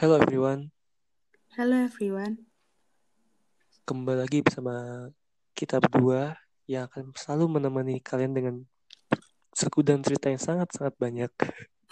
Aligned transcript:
Hello 0.00 0.16
everyone, 0.16 0.72
Hello 1.60 1.76
everyone. 1.76 2.48
kembali 3.84 4.24
lagi 4.24 4.40
bersama 4.40 5.04
kita 5.52 5.76
berdua 5.76 6.40
yang 6.64 6.88
akan 6.88 7.12
selalu 7.12 7.60
menemani 7.60 8.00
kalian 8.00 8.32
dengan 8.32 8.64
segudang 9.52 10.00
cerita 10.00 10.32
yang 10.32 10.40
sangat-sangat 10.40 10.96
banyak. 10.96 11.28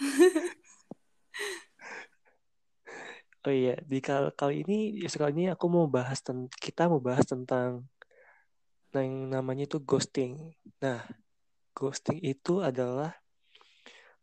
oh 3.45 3.53
iya, 3.53 3.77
di 3.85 4.01
kal- 4.01 4.33
kali 4.33 4.65
ini, 4.65 4.97
ya 4.97 5.05
sekali 5.05 5.37
ini 5.37 5.53
aku 5.53 5.69
mau 5.69 5.85
bahas 5.85 6.17
tentang, 6.25 6.49
kita 6.57 6.89
mau 6.89 6.97
bahas 6.97 7.29
tentang 7.29 7.85
yang 8.97 9.29
namanya 9.29 9.69
itu 9.69 9.77
ghosting. 9.85 10.57
Nah, 10.81 11.05
ghosting 11.77 12.17
itu 12.25 12.65
adalah 12.65 13.13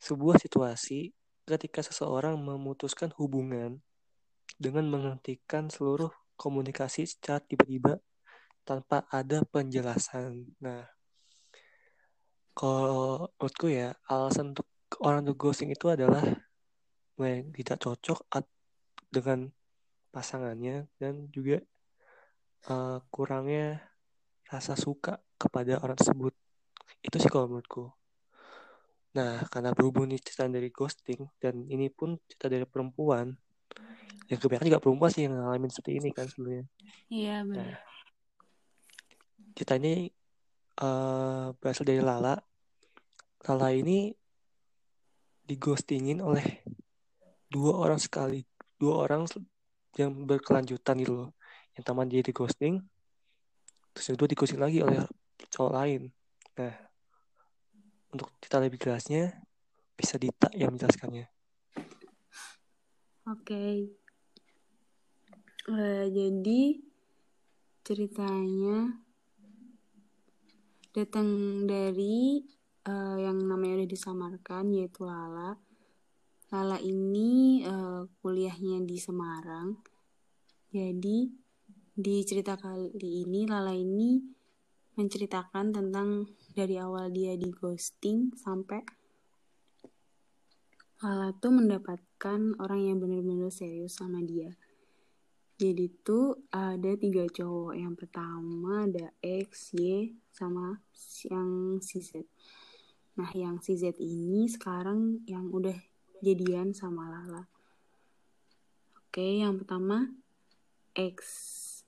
sebuah 0.02 0.42
situasi 0.42 1.14
ketika 1.46 1.80
seseorang 1.80 2.34
memutuskan 2.36 3.14
hubungan 3.14 3.78
dengan 4.58 4.90
menghentikan 4.90 5.70
seluruh 5.70 6.10
komunikasi 6.34 7.06
secara 7.06 7.38
tiba-tiba 7.40 8.02
tanpa 8.66 9.06
ada 9.14 9.46
penjelasan. 9.46 10.50
Nah, 10.58 10.84
kalau 12.50 13.30
menurutku 13.38 13.70
ya, 13.70 13.94
alasan 14.10 14.52
untuk 14.52 14.66
orang 15.06 15.22
untuk 15.22 15.38
ghosting 15.38 15.70
itu 15.70 15.86
adalah 15.86 16.24
tidak 17.54 17.78
cocok 17.80 18.26
dengan 19.08 19.48
pasangannya 20.12 20.90
dan 21.00 21.30
juga 21.32 21.62
uh, 22.68 22.98
kurangnya 23.08 23.80
rasa 24.50 24.74
suka 24.74 25.22
kepada 25.38 25.78
orang 25.80 25.96
tersebut. 25.96 26.34
Itu 27.00 27.16
sih 27.22 27.30
kalau 27.30 27.48
menurutku. 27.48 27.92
Nah, 29.16 29.40
karena 29.48 29.72
berhubung 29.72 30.12
ini 30.12 30.20
cerita 30.20 30.44
dari 30.44 30.68
ghosting 30.68 31.24
dan 31.40 31.64
ini 31.72 31.88
pun 31.88 32.20
cerita 32.28 32.52
dari 32.52 32.68
perempuan, 32.68 33.32
yang 34.28 34.36
kebanyakan 34.36 34.68
juga 34.68 34.82
perempuan 34.84 35.08
sih 35.08 35.24
yang 35.24 35.40
ngalamin 35.40 35.72
seperti 35.72 36.04
ini 36.04 36.12
kan 36.12 36.28
sebenarnya. 36.28 36.68
Iya 37.08 37.36
Nah, 37.48 37.48
benar. 37.48 37.80
cerita 39.56 39.74
ini 39.80 40.12
uh, 40.84 41.56
berasal 41.56 41.88
dari 41.88 42.04
Lala. 42.04 42.36
Lala 43.48 43.68
ini 43.72 44.12
dighostingin 45.48 46.20
oleh 46.20 46.60
dua 47.48 47.72
orang 47.72 48.02
sekali, 48.02 48.44
dua 48.76 49.08
orang 49.08 49.24
yang 49.96 50.12
berkelanjutan 50.28 51.00
gitu 51.00 51.14
loh. 51.24 51.30
Yang 51.72 51.84
taman 51.88 52.08
dia 52.12 52.20
di 52.20 52.32
ghosting, 52.36 52.84
terus 53.96 54.04
yang 54.12 54.20
kedua 54.20 54.28
di 54.28 54.36
ghosting 54.36 54.60
lagi 54.60 54.78
oleh 54.84 55.00
cowok 55.48 55.72
lain. 55.72 56.12
Nah, 56.56 56.85
untuk 58.16 58.32
kita 58.40 58.56
lebih 58.64 58.80
jelasnya, 58.80 59.36
bisa 59.92 60.16
Dita 60.16 60.48
yang 60.56 60.72
menjelaskannya. 60.72 61.28
Oke. 63.28 63.92
Eh, 65.66 66.06
jadi 66.14 66.62
ceritanya 67.82 68.96
datang 70.94 71.28
dari 71.68 72.40
eh, 72.86 73.16
yang 73.20 73.44
namanya 73.44 73.82
udah 73.82 73.90
disamarkan 73.90 74.72
yaitu 74.72 75.04
Lala. 75.04 75.58
Lala 76.54 76.78
ini 76.80 77.60
eh, 77.66 78.06
kuliahnya 78.22 78.80
di 78.86 78.96
Semarang. 78.96 79.76
Jadi 80.70 81.28
di 81.96 82.16
cerita 82.24 82.54
kali 82.54 82.94
ini 82.96 83.44
Lala 83.44 83.74
ini 83.74 84.22
menceritakan 84.96 85.74
tentang 85.74 86.24
dari 86.56 86.80
awal 86.80 87.12
dia 87.12 87.36
di 87.36 87.52
ghosting 87.52 88.32
sampai 88.32 88.80
Lala 91.04 91.36
tuh 91.36 91.52
mendapatkan 91.52 92.56
orang 92.56 92.80
yang 92.88 92.96
benar-benar 92.96 93.52
serius 93.52 94.00
sama 94.00 94.24
dia. 94.24 94.56
Jadi 95.60 95.92
tuh 96.00 96.48
ada 96.48 96.96
tiga 96.96 97.28
cowok. 97.28 97.76
Yang 97.76 97.94
pertama 98.00 98.88
ada 98.88 99.12
X, 99.20 99.76
Y, 99.76 100.16
sama 100.32 100.80
yang 101.28 101.84
si 101.84 102.00
Z. 102.00 102.24
Nah 103.20 103.28
yang 103.36 103.60
si 103.60 103.76
Z 103.76 104.00
ini 104.00 104.48
sekarang 104.48 105.20
yang 105.28 105.52
udah 105.52 105.76
jadian 106.24 106.72
sama 106.72 107.12
Lala. 107.12 107.44
Oke 108.96 109.44
yang 109.44 109.60
pertama 109.60 110.16
X. 110.96 111.16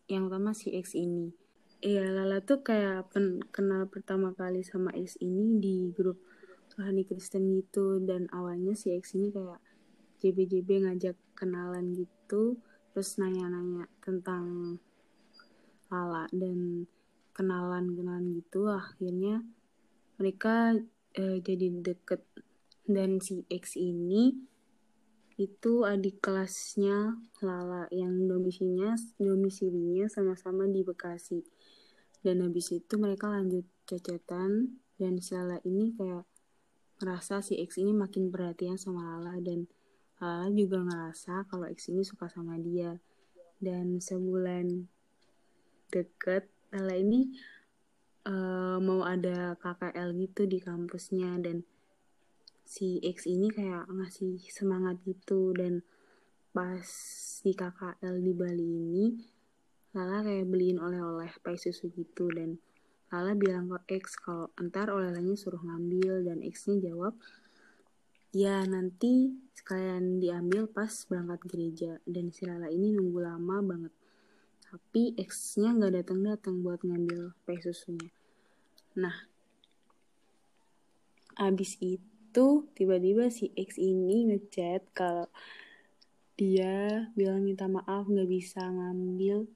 Yang 0.04 0.22
pertama 0.28 0.50
si 0.52 0.68
X 0.76 0.92
ini. 0.92 1.47
Iya 1.78 2.10
Lala 2.10 2.42
tuh 2.42 2.66
kayak 2.66 3.14
pen 3.14 3.38
kenal 3.54 3.86
pertama 3.86 4.34
kali 4.34 4.66
sama 4.66 4.90
X 4.98 5.14
ini 5.22 5.62
di 5.62 5.94
grup 5.94 6.18
rohani 6.74 7.06
Kristen 7.06 7.54
gitu. 7.54 8.02
Dan 8.02 8.26
awalnya 8.34 8.74
si 8.74 8.90
X 8.98 9.14
ini 9.14 9.30
kayak 9.30 9.62
JB-JB 10.18 10.68
ngajak 10.82 11.14
kenalan 11.38 11.94
gitu 11.94 12.58
terus 12.90 13.14
nanya-nanya 13.22 13.86
tentang 14.02 14.74
Lala 15.86 16.26
dan 16.34 16.90
kenalan-kenalan 17.30 18.26
gitu. 18.42 18.66
Akhirnya 18.66 19.46
mereka 20.18 20.74
eh, 21.14 21.38
jadi 21.38 21.78
deket. 21.78 22.26
Dan 22.90 23.22
si 23.22 23.46
X 23.46 23.78
ini 23.78 24.34
itu 25.38 25.86
adik 25.86 26.18
kelasnya 26.18 27.22
Lala 27.38 27.86
yang 27.94 28.26
domisilinya 28.26 28.98
domisilinya 29.22 30.10
sama-sama 30.10 30.66
di 30.66 30.82
Bekasi 30.82 31.38
dan 32.22 32.42
habis 32.42 32.74
itu 32.74 32.94
mereka 32.98 33.30
lanjut 33.30 33.66
cecetan. 33.86 34.82
Dan 34.98 35.22
si 35.22 35.38
Lala 35.38 35.62
ini 35.62 35.94
kayak 35.94 36.26
merasa 36.98 37.38
si 37.38 37.62
X 37.62 37.78
ini 37.78 37.94
makin 37.94 38.34
perhatian 38.34 38.74
sama 38.74 39.18
Lala. 39.18 39.38
Dan 39.38 39.70
Lala 40.18 40.50
juga 40.50 40.82
ngerasa 40.82 41.46
kalau 41.46 41.70
X 41.70 41.94
ini 41.94 42.02
suka 42.02 42.26
sama 42.26 42.58
dia. 42.58 42.98
Dan 43.62 44.02
sebulan 44.02 44.90
deket 45.94 46.50
Lala 46.74 46.94
ini 46.98 47.30
uh, 48.26 48.82
mau 48.82 49.06
ada 49.06 49.54
KKL 49.62 50.10
gitu 50.18 50.50
di 50.50 50.58
kampusnya. 50.58 51.38
Dan 51.38 51.62
si 52.66 52.98
X 52.98 53.30
ini 53.30 53.46
kayak 53.54 53.86
ngasih 53.86 54.42
semangat 54.50 54.98
gitu. 55.06 55.54
Dan 55.54 55.86
pas 56.50 56.82
di 57.46 57.54
KKL 57.54 58.14
di 58.18 58.32
Bali 58.34 58.66
ini 58.66 59.37
Lala 59.98 60.22
kayak 60.22 60.46
beliin 60.46 60.78
oleh-oleh 60.78 61.34
pai 61.42 61.58
susu 61.58 61.90
gitu 61.90 62.30
dan 62.30 62.62
Lala 63.10 63.34
bilang 63.34 63.66
ke 63.66 63.98
X 63.98 64.14
kalau 64.20 64.54
entar 64.60 64.86
oleh-olehnya 64.94 65.34
suruh 65.34 65.58
ngambil 65.58 66.22
dan 66.28 66.38
X-nya 66.44 66.92
jawab 66.92 67.18
ya 68.36 68.62
nanti 68.68 69.32
sekalian 69.56 70.22
diambil 70.22 70.70
pas 70.70 70.92
berangkat 71.10 71.40
gereja. 71.48 71.90
Dan 72.06 72.30
si 72.30 72.46
Lala 72.46 72.70
ini 72.70 72.94
nunggu 72.94 73.18
lama 73.18 73.58
banget. 73.64 73.94
Tapi 74.68 75.16
X-nya 75.18 75.74
nggak 75.74 76.04
datang-datang 76.04 76.60
buat 76.62 76.84
ngambil 76.84 77.34
pai 77.42 77.58
susunya. 77.58 78.12
Nah 79.00 79.16
abis 81.38 81.78
itu 81.80 82.46
tiba-tiba 82.76 83.30
si 83.32 83.50
X 83.56 83.78
ini 83.80 84.28
ngechat 84.30 84.90
kalau 84.92 85.30
dia 86.38 87.08
bilang 87.18 87.42
minta 87.42 87.66
maaf 87.66 88.06
nggak 88.06 88.30
bisa 88.30 88.62
ngambil 88.62 89.46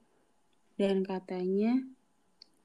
dan 0.73 1.05
katanya 1.05 1.77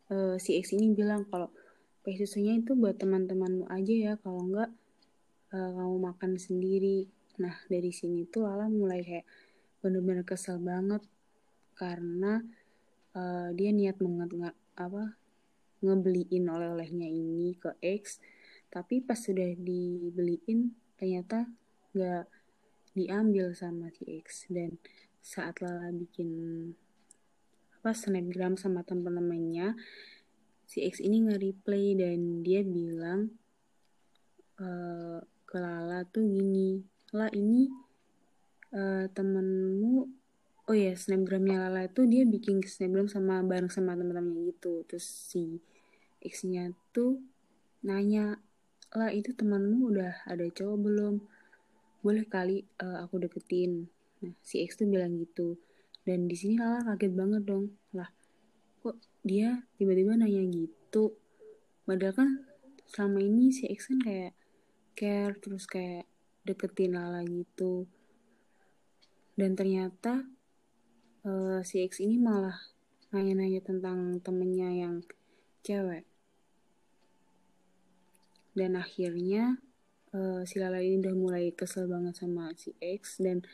uh, 0.08 0.36
si 0.40 0.56
X 0.56 0.72
ini 0.72 0.96
bilang 0.96 1.28
kalau 1.28 1.52
pai 2.00 2.16
susunya 2.16 2.56
itu 2.56 2.72
buat 2.72 2.96
teman-temanmu 2.96 3.68
aja 3.68 3.94
ya 3.94 4.12
kalau 4.24 4.48
enggak 4.48 4.70
uh, 5.52 5.70
kamu 5.76 5.96
makan 6.12 6.32
sendiri. 6.40 7.04
Nah 7.36 7.54
dari 7.68 7.92
sini 7.92 8.24
tuh 8.24 8.48
Lala 8.48 8.66
mulai 8.72 9.04
kayak 9.04 9.26
bener-bener 9.84 10.24
kesel 10.24 10.58
banget 10.58 11.04
karena 11.76 12.42
uh, 13.14 13.52
dia 13.54 13.70
niat 13.70 14.00
banget 14.00 14.28
nggak 14.34 14.56
apa 14.80 15.14
ngebeliin 15.84 16.44
oleh-olehnya 16.48 17.06
ini 17.06 17.54
ke 17.60 17.76
X. 17.84 18.24
Tapi 18.72 19.04
pas 19.04 19.20
sudah 19.20 19.52
dibeliin 19.52 20.72
ternyata 20.96 21.44
nggak 21.92 22.24
diambil 22.96 23.52
sama 23.52 23.92
si 23.92 24.18
X. 24.24 24.48
Dan 24.48 24.80
saat 25.20 25.60
Lala 25.60 25.92
bikin 25.92 26.72
apa 27.88 27.96
snapgram 27.96 28.60
sama 28.60 28.84
temen-temennya. 28.84 29.72
Si 30.68 30.84
X 30.84 31.00
ini 31.00 31.24
nge-replay 31.24 31.96
dan 31.96 32.44
dia 32.44 32.60
bilang 32.60 33.32
uh, 34.60 35.24
ke 35.48 35.56
Lala 35.56 36.04
tuh 36.04 36.20
gini 36.20 36.84
lah 37.16 37.32
ini 37.32 37.72
uh, 38.76 39.08
temenmu 39.08 40.04
oh 40.68 40.76
ya 40.76 40.92
snapgramnya 40.92 41.64
Lala 41.64 41.88
itu 41.88 42.04
dia 42.04 42.28
bikin 42.28 42.60
snapgram 42.60 43.08
sama 43.08 43.40
bareng 43.40 43.72
sama 43.72 43.96
teman-temannya 43.96 44.52
gitu. 44.52 44.84
Terus 44.84 45.08
si 45.08 45.56
X-nya 46.20 46.68
tuh 46.92 47.24
nanya 47.88 48.36
lah 48.92 49.08
itu 49.16 49.32
temanmu 49.32 49.96
udah 49.96 50.28
ada 50.28 50.44
cowok 50.44 50.76
belum? 50.76 51.14
Boleh 52.04 52.28
kali 52.28 52.68
uh, 52.84 53.00
aku 53.08 53.16
deketin. 53.16 53.88
Nah 54.20 54.36
si 54.44 54.60
X 54.60 54.76
tuh 54.76 54.84
bilang 54.84 55.16
gitu 55.16 55.56
dan 56.08 56.24
di 56.24 56.32
sini 56.32 56.56
Lala 56.56 56.80
kaget 56.88 57.12
banget 57.12 57.44
dong. 57.44 57.76
Lah 57.92 58.08
kok 58.80 58.96
dia 59.20 59.68
tiba-tiba 59.76 60.16
nanya 60.16 60.40
gitu? 60.48 61.12
Padahal 61.84 62.16
kan 62.16 62.30
selama 62.88 63.20
ini 63.20 63.52
si 63.52 63.68
X 63.68 63.92
kan 63.92 64.00
kayak 64.00 64.32
care 64.96 65.36
terus 65.36 65.68
kayak 65.68 66.08
deketin 66.48 66.96
Lala 66.96 67.20
gitu. 67.28 67.84
Dan 69.36 69.52
ternyata 69.52 70.24
uh, 71.28 71.60
si 71.60 71.84
X 71.84 72.00
ini 72.00 72.16
malah 72.16 72.56
nanya-nanya 73.12 73.60
tentang 73.60 74.16
temennya 74.24 74.72
yang 74.72 75.04
cewek. 75.60 76.08
Dan 78.56 78.80
akhirnya 78.80 79.60
uh, 80.16 80.40
si 80.48 80.56
Lala 80.56 80.80
ini 80.80 81.04
udah 81.04 81.14
mulai 81.14 81.52
kesel 81.52 81.84
banget 81.84 82.16
sama 82.16 82.56
si 82.56 82.72
X 82.80 83.20
dan 83.20 83.44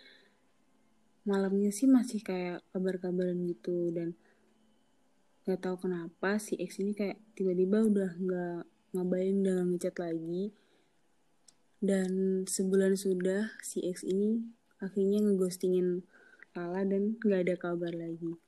malamnya 1.24 1.72
sih 1.72 1.88
masih 1.88 2.20
kayak 2.20 2.60
kabar-kabaran 2.72 3.48
gitu 3.48 3.92
dan 3.92 4.12
gak 5.44 5.60
tahu 5.60 5.88
kenapa 5.88 6.40
si 6.40 6.56
X 6.56 6.80
ini 6.80 6.96
kayak 6.96 7.20
tiba-tiba 7.36 7.84
udah 7.84 8.10
nggak 8.16 8.62
ngabain 8.96 9.44
udah 9.44 9.58
ngechat 9.68 9.96
lagi 10.00 10.52
dan 11.84 12.44
sebulan 12.48 12.96
sudah 12.96 13.52
si 13.60 13.84
X 13.84 14.04
ini 14.08 14.40
akhirnya 14.80 15.20
ngeghostingin 15.24 16.04
Lala 16.54 16.86
dan 16.86 17.18
gak 17.18 17.50
ada 17.50 17.54
kabar 17.58 17.90
lagi 17.90 18.38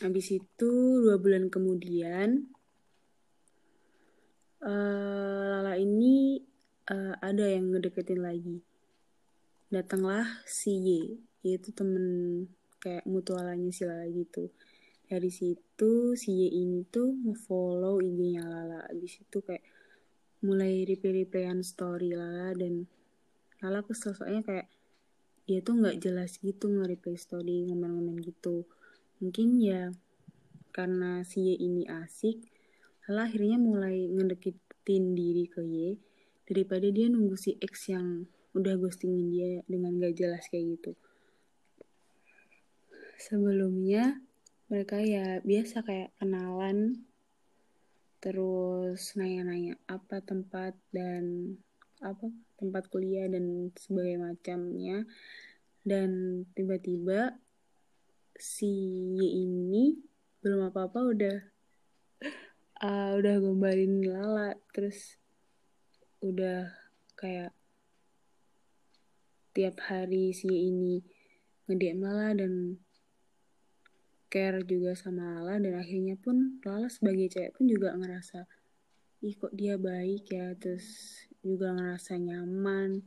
Habis 0.00 0.32
itu 0.32 0.70
dua 1.04 1.20
bulan 1.20 1.52
kemudian 1.52 2.48
uh, 4.64 5.42
Lala 5.44 5.76
ini 5.76 6.40
uh, 6.88 7.20
ada 7.20 7.44
yang 7.44 7.68
ngedeketin 7.68 8.24
lagi. 8.24 8.64
Datanglah 9.70 10.26
si 10.50 10.74
Y, 10.82 10.90
yaitu 11.46 11.70
temen 11.70 12.46
kayak 12.82 13.06
mutualanya 13.06 13.70
si 13.70 13.86
Lala 13.86 14.04
gitu. 14.10 14.50
Dari 15.06 15.30
situ 15.30 16.18
si 16.18 16.30
Y 16.46 16.66
ini 16.66 16.82
tuh 16.90 17.14
ngefollow 17.14 18.02
IG-nya 18.02 18.42
Lala. 18.44 18.90
Habis 18.90 19.22
itu 19.22 19.38
kayak 19.40 19.62
mulai 20.42 20.82
replay-replayan 20.88 21.62
story 21.62 22.16
Lala 22.16 22.50
dan 22.58 22.90
Lala 23.60 23.84
kesel 23.84 24.16
soalnya 24.16 24.42
kayak 24.42 24.66
dia 25.44 25.60
tuh 25.60 25.76
nggak 25.76 26.00
jelas 26.00 26.40
gitu 26.40 26.70
nge-replay 26.70 27.18
story 27.18 27.68
ngomen-ngomen 27.68 28.22
gitu 28.24 28.64
mungkin 29.20 29.60
ya 29.60 29.92
karena 30.72 31.26
si 31.28 31.44
Y 31.44 31.60
ini 31.60 31.84
asik 31.90 32.40
lalu 33.04 33.20
akhirnya 33.20 33.58
mulai 33.60 34.06
ngedeketin 34.08 35.12
diri 35.12 35.44
ke 35.50 35.60
Y 35.60 35.98
daripada 36.48 36.88
dia 36.88 37.10
nunggu 37.12 37.36
si 37.36 37.58
X 37.60 37.92
yang 37.92 38.24
udah 38.56 38.74
ghostingin 38.78 39.30
dia 39.30 39.50
dengan 39.70 39.94
gak 40.02 40.18
jelas 40.18 40.42
kayak 40.50 40.78
gitu. 40.78 40.92
Sebelumnya 43.20 44.18
mereka 44.70 45.02
ya 45.02 45.42
biasa 45.44 45.82
kayak 45.82 46.14
kenalan 46.18 47.04
terus 48.20 49.16
nanya-nanya 49.16 49.80
apa 49.88 50.20
tempat 50.20 50.76
dan 50.92 51.56
apa 52.00 52.28
tempat 52.56 52.88
kuliah 52.88 53.28
dan 53.28 53.70
sebagai 53.76 54.16
macamnya. 54.20 55.04
Dan 55.80 56.42
tiba-tiba 56.52 57.36
si 58.36 58.72
Y 59.16 59.44
ini 59.48 59.96
belum 60.40 60.72
apa-apa 60.72 61.00
udah 61.12 61.38
uh, 62.84 63.12
udah 63.16 63.34
gombalin 63.40 64.04
Lala. 64.04 64.56
Terus 64.72 65.16
udah 66.20 66.68
kayak 67.16 67.52
tiap 69.50 69.82
hari 69.90 70.30
si 70.30 70.48
ini 70.48 71.02
ngedek 71.66 71.94
Lala 71.98 72.34
dan 72.34 72.78
care 74.30 74.62
juga 74.62 74.94
sama 74.94 75.42
Lala 75.42 75.58
dan 75.58 75.74
akhirnya 75.78 76.14
pun 76.14 76.62
Lala 76.62 76.86
sebagai 76.86 77.26
cewek 77.30 77.54
pun 77.58 77.66
juga 77.66 77.94
ngerasa 77.98 78.46
ih 79.20 79.36
kok 79.36 79.52
dia 79.52 79.76
baik 79.76 80.24
ya? 80.32 80.56
Terus 80.56 80.86
juga 81.44 81.76
ngerasa 81.76 82.16
nyaman. 82.16 83.04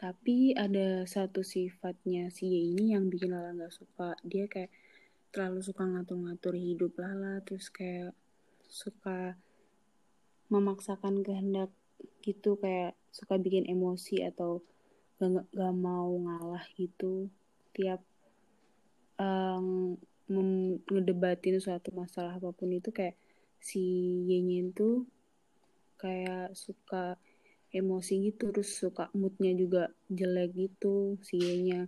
Tapi 0.00 0.56
ada 0.56 1.04
satu 1.04 1.44
sifatnya 1.44 2.32
si 2.32 2.48
Y 2.48 2.74
ini 2.74 2.96
yang 2.96 3.12
bikin 3.12 3.30
Lala 3.30 3.52
nggak 3.52 3.74
suka. 3.76 4.16
Dia 4.24 4.48
kayak 4.48 4.72
terlalu 5.30 5.60
suka 5.62 5.86
ngatur-ngatur 5.86 6.58
hidup 6.58 6.96
Lala 6.98 7.38
terus 7.46 7.70
kayak 7.70 8.16
suka 8.66 9.38
memaksakan 10.50 11.22
kehendak 11.22 11.70
gitu 12.24 12.58
kayak 12.58 12.98
suka 13.14 13.38
bikin 13.38 13.68
emosi 13.68 14.26
atau 14.26 14.64
gak, 15.20 15.46
gak 15.52 15.74
mau 15.76 16.10
ngalah 16.16 16.64
gitu. 16.80 17.28
Tiap 17.76 18.00
um, 19.20 19.94
ngedebatin 20.88 21.60
suatu 21.60 21.92
masalah 21.92 22.38
apa 22.38 22.54
pun 22.54 22.70
itu 22.72 22.94
kayak 22.94 23.18
si 23.60 23.82
Yenyen 24.30 24.72
tuh 24.72 25.04
kayak 26.00 26.56
suka 26.56 27.20
emosi 27.70 28.30
gitu 28.32 28.50
terus 28.50 28.72
suka 28.72 29.12
moodnya 29.12 29.52
juga 29.54 29.92
jelek 30.10 30.56
gitu 30.56 31.20
sienya 31.22 31.86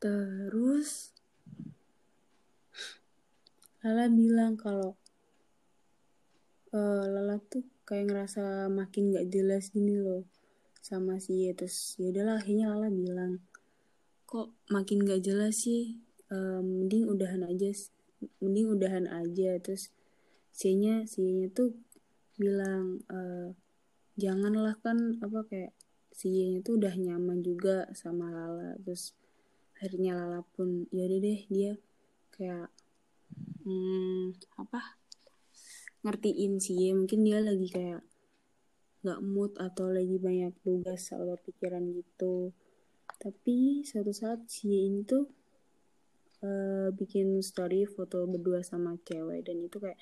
terus 0.00 1.12
Lala 3.80 4.12
bilang 4.12 4.60
kalau 4.60 4.92
uh, 6.76 7.04
Lala 7.08 7.40
tuh 7.48 7.64
kayak 7.88 8.12
ngerasa 8.12 8.68
makin 8.68 9.16
gak 9.16 9.28
jelas 9.32 9.72
gini 9.72 9.96
loh 9.96 10.28
sama 10.90 11.22
si 11.22 11.46
Ye 11.46 11.54
terus 11.54 11.94
yaudahlah 12.02 12.42
akhirnya 12.42 12.74
Lala 12.74 12.90
bilang 12.90 13.38
kok 14.26 14.50
makin 14.66 15.06
gak 15.06 15.22
jelas 15.22 15.62
sih? 15.62 16.02
Uh, 16.30 16.62
mending 16.62 17.10
udahan 17.10 17.42
aja 17.46 17.70
mending 18.40 18.68
udahan 18.74 19.06
aja. 19.08 19.56
Terus 19.62 19.88
si-nya 20.52 21.06
si-nya 21.08 21.48
tuh 21.50 21.72
bilang 22.40 23.04
e, 23.08 23.52
janganlah 24.16 24.76
kan 24.80 25.20
apa 25.20 25.44
kayak 25.48 25.72
si 26.12 26.32
nya 26.32 26.60
tuh 26.64 26.80
udah 26.80 26.92
nyaman 26.96 27.40
juga 27.40 27.88
sama 27.96 28.28
Lala. 28.28 28.76
Terus 28.84 29.16
akhirnya 29.80 30.16
Lala 30.16 30.44
pun 30.56 30.84
ya 30.92 31.08
deh 31.08 31.40
dia 31.48 31.72
kayak 32.34 32.68
hmm, 33.64 34.36
apa 34.56 35.00
ngertiin 36.00 36.56
sih 36.56 36.96
mungkin 36.96 37.28
dia 37.28 37.44
lagi 37.44 37.68
kayak 37.68 38.00
nggak 39.00 39.20
mood 39.24 39.52
atau 39.56 39.88
lagi 39.88 40.20
banyak 40.20 40.52
tugas 40.60 41.08
atau 41.12 41.36
pikiran 41.40 41.84
gitu. 41.92 42.52
Tapi 43.20 43.84
suatu 43.84 44.12
saat 44.12 44.48
si 44.48 44.88
ini 44.88 45.04
tuh 45.04 45.28
uh, 46.44 46.88
bikin 46.92 47.40
story 47.40 47.84
foto 47.88 48.24
berdua 48.28 48.60
sama 48.64 48.96
cewek 49.04 49.44
dan 49.48 49.60
itu 49.64 49.76
kayak 49.80 50.00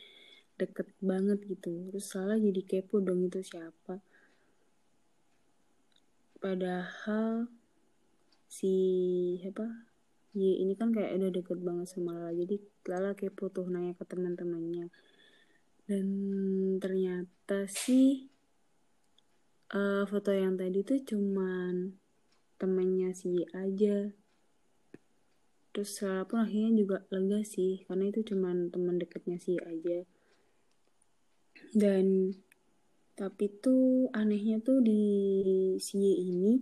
deket 0.59 0.91
banget 0.99 1.39
gitu. 1.47 1.91
Terus 1.91 2.07
salah 2.11 2.39
jadi 2.39 2.63
kepo 2.67 2.99
dong 2.99 3.27
itu 3.27 3.43
siapa. 3.43 4.03
Padahal 6.39 7.51
si 8.47 8.75
apa 9.43 9.89
Y 10.39 10.63
ini 10.63 10.79
kan 10.79 10.95
kayak 10.95 11.19
udah 11.19 11.33
deket 11.35 11.59
banget 11.65 11.87
sama 11.91 12.15
Lala. 12.15 12.31
Jadi 12.37 12.61
Lala 12.87 13.17
kepo 13.17 13.51
tuh 13.51 13.67
nanya 13.67 13.97
ke 13.97 14.05
teman-temannya. 14.07 14.87
Dan 15.89 16.07
ternyata 16.79 17.65
sih 17.65 18.28
uh, 19.75 20.05
foto 20.09 20.33
yang 20.33 20.57
tadi 20.57 20.81
tuh 20.85 21.01
cuman 21.05 21.97
temannya 22.57 23.13
si 23.13 23.45
aja. 23.53 24.13
Terus 25.73 26.03
Lala 26.03 26.27
pun 26.27 26.43
akhirnya 26.43 26.73
juga 26.75 26.97
lega 27.15 27.41
sih 27.47 27.87
karena 27.87 28.11
itu 28.11 28.35
cuman 28.35 28.73
teman 28.73 28.99
dekatnya 28.99 29.39
si 29.39 29.55
aja. 29.61 30.03
Dan 31.71 32.35
tapi 33.19 33.51
tuh 33.63 34.11
anehnya 34.15 34.63
tuh 34.63 34.79
di 34.83 35.75
si 35.83 35.99
ini 36.23 36.59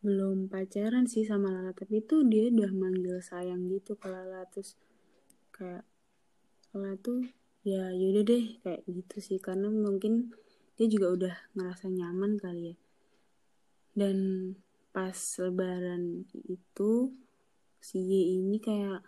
belum 0.00 0.48
pacaran 0.48 1.04
sih 1.04 1.28
sama 1.28 1.52
Lala 1.52 1.76
tapi 1.76 2.00
tuh 2.00 2.24
dia 2.24 2.48
udah 2.48 2.72
manggil 2.72 3.20
sayang 3.24 3.70
gitu 3.72 3.96
ke 3.96 4.10
Lala. 4.10 4.44
Terus 4.52 4.76
kayak 5.54 5.86
Lala 6.76 6.98
tuh 7.00 7.24
ya 7.64 7.92
yaudah 7.96 8.24
deh 8.28 8.44
kayak 8.60 8.82
gitu 8.84 9.16
sih. 9.24 9.38
Karena 9.40 9.72
mungkin 9.72 10.36
dia 10.80 10.88
juga 10.88 11.12
udah 11.12 11.34
ngerasa 11.52 11.92
nyaman 11.92 12.40
kali 12.40 12.72
ya. 12.72 12.76
Dan 13.92 14.16
pas 14.96 15.12
lebaran 15.36 16.24
itu 16.48 17.12
si 17.84 18.00
Y 18.00 18.40
ini 18.40 18.56
kayak 18.56 19.04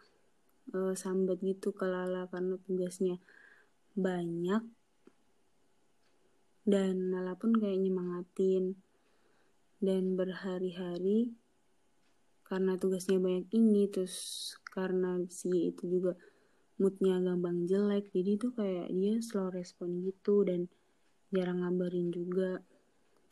uh, 0.77 0.93
sambat 0.93 1.41
gitu 1.41 1.73
ke 1.73 1.89
Lala 1.89 2.29
karena 2.29 2.61
tugasnya 2.61 3.17
banyak. 3.97 4.61
Dan 6.69 7.09
Nala 7.09 7.41
pun 7.41 7.57
kayak 7.57 7.81
nyemangatin. 7.81 8.77
Dan 9.81 10.13
berhari-hari 10.13 11.33
karena 12.45 12.77
tugasnya 12.77 13.17
banyak 13.17 13.49
ini 13.57 13.89
terus 13.89 14.53
karena 14.77 15.25
si 15.33 15.73
itu 15.73 15.89
juga 15.89 16.21
moodnya 16.77 17.17
gampang 17.25 17.65
jelek 17.65 18.13
jadi 18.13 18.37
tuh 18.37 18.53
kayak 18.53 18.93
dia 18.93 19.25
slow 19.25 19.49
respon 19.49 20.05
gitu. 20.05 20.45
Dan 20.45 20.69
jarang 21.33 21.65
ngabarin 21.65 22.13
juga 22.13 22.61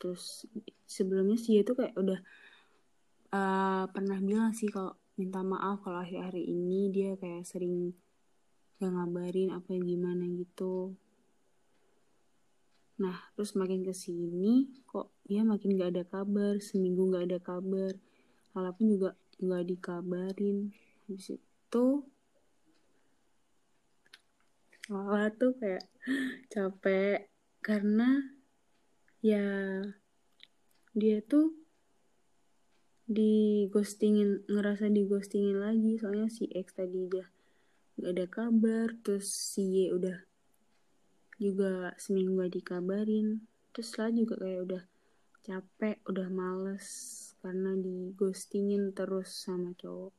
terus 0.01 0.49
sebelumnya 0.89 1.37
sih 1.37 1.61
itu 1.61 1.77
kayak 1.77 1.93
udah 1.93 2.19
uh, 3.31 3.85
pernah 3.93 4.17
bilang 4.17 4.51
sih 4.51 4.67
kalau 4.67 4.97
minta 5.15 5.45
maaf 5.45 5.85
kalau 5.85 6.01
akhir-hari 6.01 6.41
ini 6.49 6.89
dia 6.89 7.13
kayak 7.15 7.45
sering 7.45 7.93
gak 8.81 8.89
ngabarin 8.89 9.53
apa 9.53 9.77
gimana 9.77 10.25
gitu 10.25 10.97
Nah, 13.01 13.17
terus 13.33 13.57
makin 13.57 13.81
ke 13.81 13.97
sini 13.97 14.69
kok 14.85 15.09
dia 15.25 15.41
makin 15.41 15.73
gak 15.73 15.97
ada 15.97 16.05
kabar, 16.05 16.61
seminggu 16.61 17.09
gak 17.09 17.33
ada 17.33 17.39
kabar. 17.41 17.97
Lala 18.53 18.69
pun 18.77 18.93
juga 18.93 19.17
gak 19.41 19.65
dikabarin. 19.65 20.69
Habis 21.09 21.41
itu 21.41 21.85
Lala 24.93 25.33
tuh 25.33 25.57
kayak 25.57 25.81
capek 26.53 27.30
karena 27.61 28.25
ya 29.21 29.45
dia 30.97 31.21
tuh 31.21 31.53
di 33.05 33.67
ghostingin 33.69 34.41
ngerasa 34.49 34.89
di 34.89 35.05
ghostingin 35.05 35.61
lagi. 35.61 36.01
Soalnya 36.01 36.27
si 36.31 36.49
X 36.49 36.73
tadi 36.73 37.05
udah 37.05 37.27
gak 38.01 38.11
ada 38.17 38.25
kabar 38.25 38.87
terus 39.05 39.29
si 39.29 39.85
Y 39.85 39.93
udah 39.93 40.17
juga 41.37 41.93
seminggu 42.01 42.41
gak 42.41 42.53
dikabarin. 42.57 43.45
Terus 43.71 43.91
lah 43.99 44.09
juga 44.09 44.35
kayak 44.39 44.61
udah 44.67 44.83
capek 45.41 45.97
udah 46.05 46.27
males 46.29 46.87
karena 47.41 47.73
di 47.77 48.13
ghostingin 48.15 48.93
terus 48.95 49.43
sama 49.43 49.73
cowok. 49.75 50.13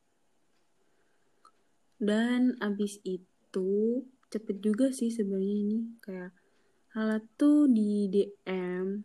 Dan 2.03 2.59
abis 2.59 2.99
itu 3.07 4.03
cepet 4.29 4.59
juga 4.59 4.91
sih 4.91 5.09
sebenarnya 5.09 5.57
ini 5.63 5.79
kayak 6.03 6.42
hal 6.93 7.25
tuh 7.41 7.69
di 7.69 8.09
DM 8.13 9.01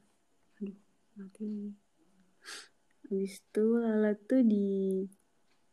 aduh 0.60 0.80
mati 1.16 1.72
abis 3.08 3.40
itu 3.40 3.66
Lala 3.80 4.12
tuh 4.20 4.44
di 4.44 5.08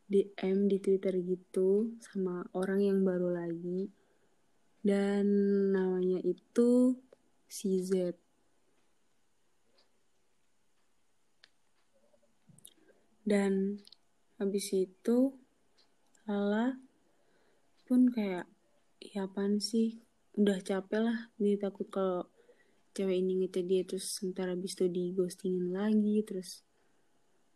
DM 0.05 0.71
di 0.71 0.79
Twitter 0.79 1.17
gitu 1.27 1.97
sama 1.99 2.47
orang 2.55 2.85
yang 2.85 3.01
baru 3.03 3.35
lagi. 3.35 3.91
Dan 4.85 5.27
namanya 5.75 6.21
itu 6.23 7.01
si 7.51 7.83
Z. 7.83 8.15
Dan 13.25 13.81
habis 14.39 14.71
itu 14.71 15.35
Lala 16.29 16.79
pun 17.89 18.13
kayak 18.13 18.47
ya 19.01 19.25
apaan 19.27 19.59
sih 19.59 20.05
udah 20.35 20.59
capek 20.63 21.01
lah 21.03 21.19
dia 21.39 21.55
takut 21.59 21.87
kalau 21.91 22.27
cewek 22.95 23.23
ini 23.23 23.43
ngechat 23.43 23.67
dia 23.67 23.83
terus 23.83 24.19
sebentar 24.19 24.47
habis 24.51 24.75
itu 24.79 24.87
di 24.87 25.15
ghostingin 25.15 25.75
lagi 25.75 26.23
terus 26.27 26.63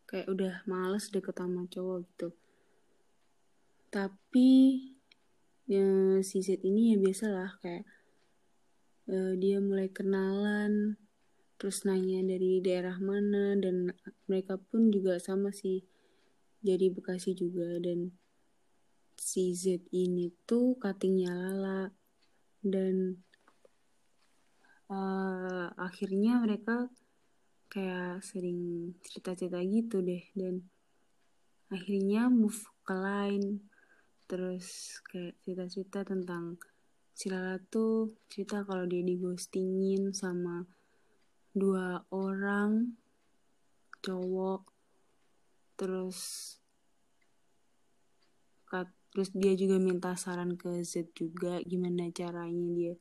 kayak 0.09 0.27
udah 0.27 0.55
males 0.65 1.13
deket 1.13 1.37
sama 1.37 1.69
cowok 1.69 1.99
gitu. 2.09 2.29
Tapi 3.93 4.51
ya, 5.69 5.85
si 6.25 6.41
Z 6.41 6.65
ini 6.65 6.93
ya 6.93 6.97
biasalah 6.97 7.61
kayak 7.61 7.85
uh, 9.13 9.37
dia 9.37 9.61
mulai 9.61 9.93
kenalan 9.93 10.97
terus 11.59 11.85
nanya 11.85 12.23
dari 12.25 12.63
daerah 12.65 12.97
mana 13.03 13.59
dan 13.59 13.91
mereka 14.31 14.57
pun 14.57 14.95
juga 14.95 15.19
sama 15.19 15.51
sih 15.51 15.83
jadi 16.63 16.91
Bekasi 16.95 17.35
juga 17.35 17.83
dan 17.83 18.15
si 19.19 19.53
Z 19.53 19.83
ini 19.91 20.31
tuh 20.47 20.79
cuttingnya 20.79 21.35
Lala 21.35 21.98
dan 22.65 23.23
uh, 24.91 25.71
akhirnya 25.79 26.43
mereka 26.43 26.91
kayak 27.69 28.25
sering 28.25 28.93
cerita-cerita 29.05 29.61
gitu 29.63 30.01
deh. 30.03 30.25
Dan 30.35 30.65
akhirnya 31.71 32.33
move 32.33 32.59
ke 32.83 32.95
lain. 32.97 33.63
Terus 34.29 34.99
kayak 35.09 35.41
cerita-cerita 35.45 36.05
tentang 36.05 36.61
si 37.13 37.33
Lala 37.33 37.59
tuh 37.59 38.15
cerita 38.31 38.63
kalau 38.63 38.85
dia 38.85 39.03
di 39.03 39.17
ghostingin 39.19 40.13
sama 40.13 40.65
dua 41.53 42.03
orang 42.13 42.93
cowok. 44.05 44.63
Terus 45.79 46.19
terus 49.19 49.35
dia 49.35 49.51
juga 49.59 49.83
minta 49.83 50.15
saran 50.15 50.55
ke 50.55 50.79
Z 50.87 51.11
juga 51.11 51.59
gimana 51.67 52.07
caranya 52.15 52.71
dia 52.71 52.95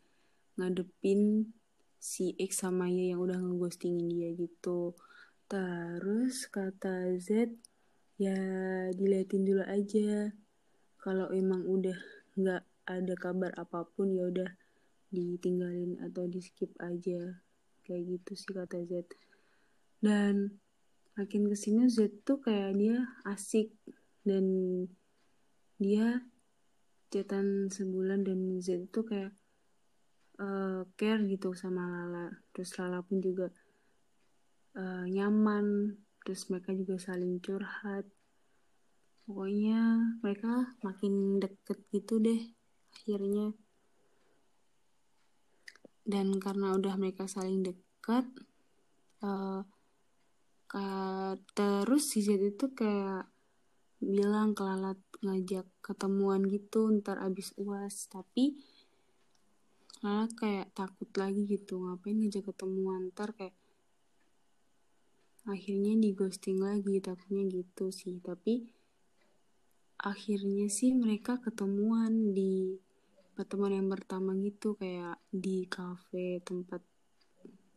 ngadepin 0.58 1.54
si 2.02 2.34
X 2.42 2.66
sama 2.66 2.90
Y 2.90 3.14
yang 3.14 3.22
udah 3.22 3.38
ngeghostingin 3.38 4.10
dia 4.10 4.34
gitu. 4.34 4.98
Terus 5.46 6.50
kata 6.50 7.14
Z 7.22 7.54
ya 8.18 8.34
diliatin 8.98 9.46
dulu 9.46 9.62
aja. 9.70 10.34
Kalau 10.98 11.30
emang 11.30 11.62
udah 11.70 12.02
nggak 12.34 12.66
ada 12.90 13.14
kabar 13.14 13.54
apa 13.54 13.86
pun 13.86 14.10
ya 14.18 14.26
udah 14.26 14.50
ditinggalin 15.14 16.02
atau 16.02 16.26
di 16.26 16.42
skip 16.42 16.74
aja. 16.82 17.46
Kayak 17.86 18.18
gitu 18.18 18.32
sih 18.34 18.58
kata 18.58 18.82
Z. 18.90 19.06
Dan 20.02 20.58
makin 21.14 21.46
ke 21.46 21.54
sini 21.54 21.86
Z 21.94 22.26
tuh 22.26 22.42
kayak 22.42 22.74
dia 22.74 23.06
asik 23.30 23.70
dan 24.26 24.50
dia 25.78 26.22
cetan 27.08 27.72
sebulan 27.72 28.28
dan 28.28 28.60
Z 28.60 28.92
itu 28.92 29.00
kayak 29.06 29.34
uh, 30.42 30.84
care 30.98 31.22
gitu 31.26 31.54
sama 31.54 31.86
Lala. 31.86 32.34
Terus 32.52 32.74
Lala 32.78 33.00
pun 33.06 33.22
juga 33.22 33.48
uh, 34.76 35.06
nyaman. 35.06 35.98
Terus 36.26 36.50
mereka 36.52 36.76
juga 36.76 37.00
saling 37.00 37.40
curhat. 37.40 38.06
Pokoknya 39.24 39.82
mereka 40.24 40.76
makin 40.84 41.40
deket 41.40 41.80
gitu 41.92 42.20
deh 42.20 42.42
akhirnya. 42.96 43.56
Dan 46.08 46.40
karena 46.40 46.76
udah 46.76 46.96
mereka 46.96 47.28
saling 47.28 47.64
deket 47.64 48.24
uh, 49.24 49.62
terus 51.56 52.12
si 52.12 52.24
Z 52.24 52.40
itu 52.40 52.72
kayak 52.76 53.28
bilang 53.98 54.54
ke 54.54 54.62
Lalat 54.62 55.00
ngajak 55.26 55.66
ketemuan 55.82 56.46
gitu 56.46 56.90
ntar 57.02 57.18
abis 57.22 57.54
uas. 57.58 58.06
Tapi 58.10 58.58
Lala 60.06 60.30
kayak 60.30 60.78
takut 60.78 61.10
lagi 61.18 61.50
gitu 61.50 61.82
ngapain 61.82 62.18
ngajak 62.22 62.54
ketemuan? 62.54 63.10
Ntar 63.14 63.34
kayak 63.34 63.56
akhirnya 65.48 65.96
di 65.98 66.12
ghosting 66.14 66.62
lagi 66.62 67.02
takutnya 67.02 67.44
gitu 67.50 67.90
sih. 67.90 68.22
Tapi 68.22 68.70
akhirnya 69.98 70.70
sih 70.70 70.94
mereka 70.94 71.42
ketemuan 71.42 72.38
di 72.38 72.78
pertemuan 73.34 73.74
yang 73.74 73.90
pertama 73.90 74.34
gitu 74.38 74.78
kayak 74.78 75.18
di 75.30 75.66
cafe 75.66 76.42
tempat 76.46 76.82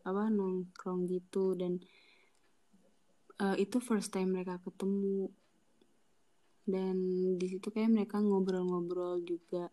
apa 0.05 0.29
nongkrong 0.29 1.09
gitu. 1.09 1.57
Dan 1.57 1.81
uh, 3.41 3.57
itu 3.57 3.81
first 3.81 4.13
time 4.13 4.37
mereka 4.37 4.61
ketemu 4.61 5.33
dan 6.71 6.97
di 7.37 7.47
situ 7.51 7.69
kayak 7.69 7.91
mereka 7.91 8.23
ngobrol-ngobrol 8.23 9.21
juga. 9.27 9.69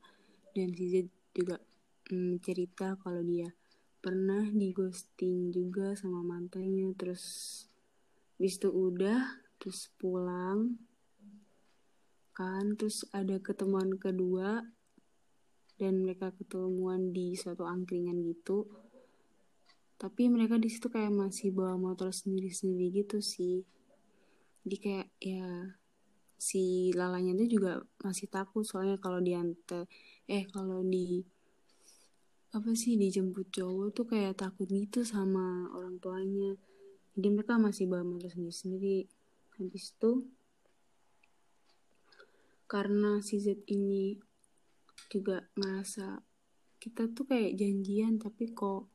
Dan 0.52 0.74
si 0.74 1.06
juga 1.38 1.62
hmm, 2.10 2.42
cerita 2.42 2.98
kalau 2.98 3.22
dia 3.22 3.54
pernah 4.02 4.42
di 4.50 4.74
ghosting 4.74 5.54
juga 5.54 5.94
sama 5.94 6.26
mantannya. 6.26 6.92
Terus 6.98 7.24
bis 8.42 8.58
itu 8.58 8.74
udah 8.74 9.22
terus 9.62 9.94
pulang. 10.02 10.82
Kan 12.34 12.74
terus 12.74 13.06
ada 13.14 13.38
ketemuan 13.38 13.96
kedua. 14.02 14.66
Dan 15.78 16.02
mereka 16.02 16.34
ketemuan 16.34 17.14
di 17.14 17.38
suatu 17.38 17.70
angkringan 17.70 18.18
gitu. 18.26 18.66
Tapi 19.98 20.30
mereka 20.30 20.58
di 20.58 20.70
situ 20.70 20.90
kayak 20.90 21.14
masih 21.14 21.54
bawa 21.54 21.78
motor 21.78 22.10
sendiri-sendiri 22.10 23.06
gitu 23.06 23.22
sih. 23.22 23.62
Jadi 24.66 24.78
kayak 24.78 25.08
ya 25.22 25.77
si 26.38 26.94
lalanya 26.94 27.34
itu 27.42 27.58
juga 27.58 27.82
masih 28.06 28.30
takut 28.30 28.62
soalnya 28.62 29.02
kalau 29.02 29.18
diantar 29.18 29.90
eh 30.30 30.46
kalau 30.54 30.86
di 30.86 31.26
apa 32.54 32.72
sih 32.78 32.96
dijemput 32.96 33.52
cowok 33.52 33.88
tuh 33.92 34.06
kayak 34.08 34.40
takut 34.40 34.70
gitu 34.70 35.04
sama 35.04 35.68
orang 35.76 36.00
tuanya. 36.00 36.56
Jadi 37.18 37.28
mereka 37.34 37.58
masih 37.58 37.90
bawa 37.90 38.06
motor 38.06 38.30
sendiri 38.30 38.54
sendiri 38.56 38.98
habis 39.58 39.90
itu 39.90 40.12
karena 42.70 43.24
si 43.26 43.42
Z 43.42 43.66
ini 43.74 44.22
juga 45.10 45.48
ngerasa 45.58 46.22
kita 46.78 47.10
tuh 47.16 47.26
kayak 47.26 47.58
janjian 47.58 48.22
tapi 48.22 48.54
kok 48.54 48.86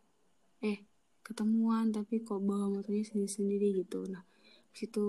eh 0.62 0.86
ketemuan 1.26 1.90
tapi 1.90 2.22
kok 2.22 2.38
bawa 2.38 2.70
motornya 2.70 3.02
sendiri 3.02 3.32
sendiri 3.32 3.68
gitu. 3.82 4.06
Nah 4.06 4.22
situ 4.70 5.04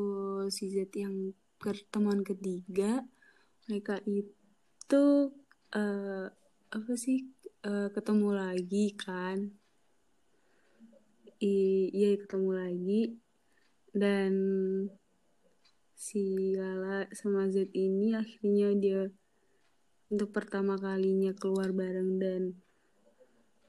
si 0.50 0.74
Z 0.74 0.90
yang 0.98 1.36
pertemuan 1.64 2.28
ketiga 2.28 3.08
mereka 3.72 4.04
itu 4.04 5.32
uh, 5.72 6.28
apa 6.68 6.94
sih 7.00 7.32
uh, 7.64 7.88
ketemu 7.96 8.30
lagi 8.36 8.92
kan? 9.00 9.56
Iya 11.40 12.20
ketemu 12.20 12.52
lagi. 12.52 13.02
Dan 13.96 14.34
si 15.96 16.52
Lala 16.60 17.08
sama 17.16 17.48
Z 17.48 17.72
ini 17.72 18.12
akhirnya 18.12 18.76
dia 18.76 19.02
untuk 20.12 20.36
pertama 20.36 20.76
kalinya 20.76 21.32
keluar 21.32 21.72
bareng 21.72 22.20
dan 22.20 22.42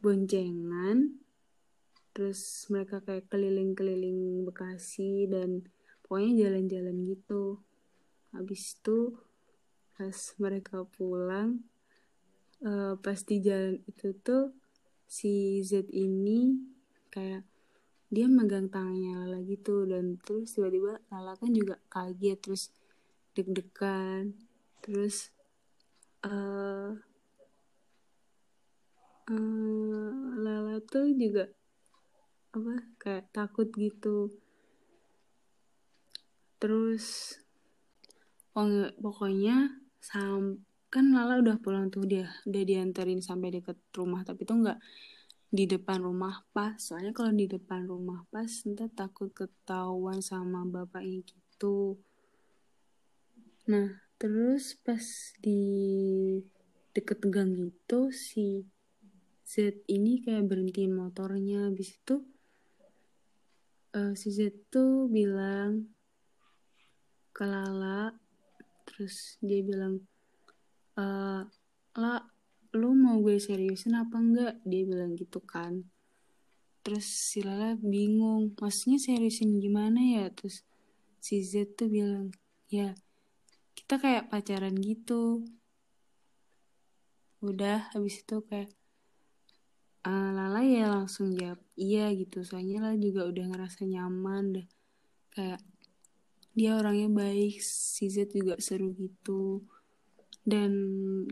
boncengan. 0.02 1.22
Terus 2.14 2.66
mereka 2.70 3.02
kayak 3.02 3.30
keliling-keliling 3.30 4.46
Bekasi 4.46 5.26
dan 5.26 5.66
pokoknya 6.06 6.46
jalan-jalan 6.46 7.10
gitu 7.10 7.58
habis 8.34 8.76
itu 8.76 9.14
pas 9.94 10.16
mereka 10.42 10.82
pulang 10.98 11.62
uh, 12.66 12.98
pas 12.98 13.18
di 13.22 13.38
jalan 13.38 13.78
itu 13.86 14.10
tuh 14.20 14.50
si 15.06 15.62
Z 15.62 15.86
ini 15.94 16.58
kayak 17.14 17.46
dia 18.10 18.26
megang 18.26 18.70
tangannya 18.70 19.26
Lala 19.26 19.38
gitu 19.46 19.86
dan 19.86 20.18
terus 20.22 20.54
tiba-tiba 20.54 20.98
Lala 21.14 21.38
kan 21.38 21.50
juga 21.54 21.78
kaget 21.90 22.38
terus 22.42 22.74
deg-degan 23.34 24.34
terus 24.82 25.30
uh, 26.26 26.94
uh, 29.30 30.12
Lala 30.42 30.82
tuh 30.84 31.10
juga 31.14 31.48
apa 32.54 32.74
kayak 33.02 33.34
takut 33.34 33.66
gitu. 33.74 34.30
Terus 36.62 37.34
pokoknya 39.02 39.75
sam 39.99 40.62
kan 40.94 41.11
Lala 41.11 41.42
udah 41.42 41.58
pulang 41.58 41.90
tuh 41.90 42.06
dia 42.06 42.30
udah 42.46 42.62
diantarin 42.62 43.18
sampai 43.18 43.58
deket 43.58 43.75
rumah 43.99 44.23
tapi 44.23 44.46
tuh 44.46 44.62
nggak 44.62 44.78
di 45.54 45.66
depan 45.66 46.02
rumah 46.02 46.42
pas. 46.54 46.78
Soalnya 46.78 47.11
kalau 47.11 47.34
di 47.34 47.50
depan 47.50 47.87
rumah 47.87 48.23
pas 48.30 48.50
entah 48.66 48.90
takut 48.90 49.30
ketahuan 49.34 50.23
sama 50.23 50.62
bapaknya 50.62 51.26
gitu. 51.26 51.99
Nah 53.70 54.02
terus 54.18 54.78
pas 54.78 55.02
di 55.42 55.62
deket 56.94 57.26
gang 57.26 57.54
gitu 57.58 58.14
si 58.14 58.62
Z 59.42 59.82
ini 59.90 60.23
kayak 60.23 60.46
berhentiin 60.46 60.94
motornya. 60.94 61.70
Habis 61.70 61.99
itu 61.99 62.23
uh, 63.99 64.14
si 64.14 64.30
Z 64.30 64.70
tuh 64.70 65.11
bilang 65.11 65.90
ke 67.34 67.42
Lala 67.42 68.23
terus 68.84 69.36
dia 69.40 69.60
bilang 69.64 70.04
e, 70.96 71.04
La 71.94 72.14
lu 72.74 72.90
mau 72.98 73.22
gue 73.22 73.38
seriusin 73.38 73.94
apa 73.94 74.18
enggak? 74.18 74.54
Dia 74.66 74.82
bilang 74.82 75.14
gitu 75.14 75.38
kan. 75.38 75.86
Terus 76.82 77.06
si 77.06 77.40
Lala 77.40 77.78
bingung 77.78 78.52
maksudnya 78.58 78.98
seriusin 78.98 79.62
gimana 79.62 80.02
ya? 80.02 80.26
Terus 80.34 80.66
si 81.22 81.40
Z 81.40 81.78
tuh 81.78 81.88
bilang 81.88 82.34
ya 82.68 82.92
kita 83.78 84.02
kayak 84.02 84.28
pacaran 84.28 84.74
gitu. 84.76 85.46
Udah 87.40 87.94
habis 87.94 88.20
itu 88.20 88.42
kayak 88.44 88.74
uh, 90.04 90.30
Lala 90.34 90.60
ya 90.66 90.90
langsung 90.90 91.32
jawab 91.32 91.62
iya 91.78 92.10
gitu. 92.12 92.42
Soalnya 92.42 92.90
Lala 92.90 92.98
juga 92.98 93.22
udah 93.30 93.44
ngerasa 93.54 93.86
nyaman 93.86 94.44
deh 94.60 94.66
kayak 95.30 95.62
dia 96.54 96.78
orangnya 96.78 97.11
baik 97.11 97.58
si 97.58 98.06
Z 98.06 98.30
juga 98.30 98.54
seru 98.62 98.94
gitu 98.94 99.66
dan 100.46 100.70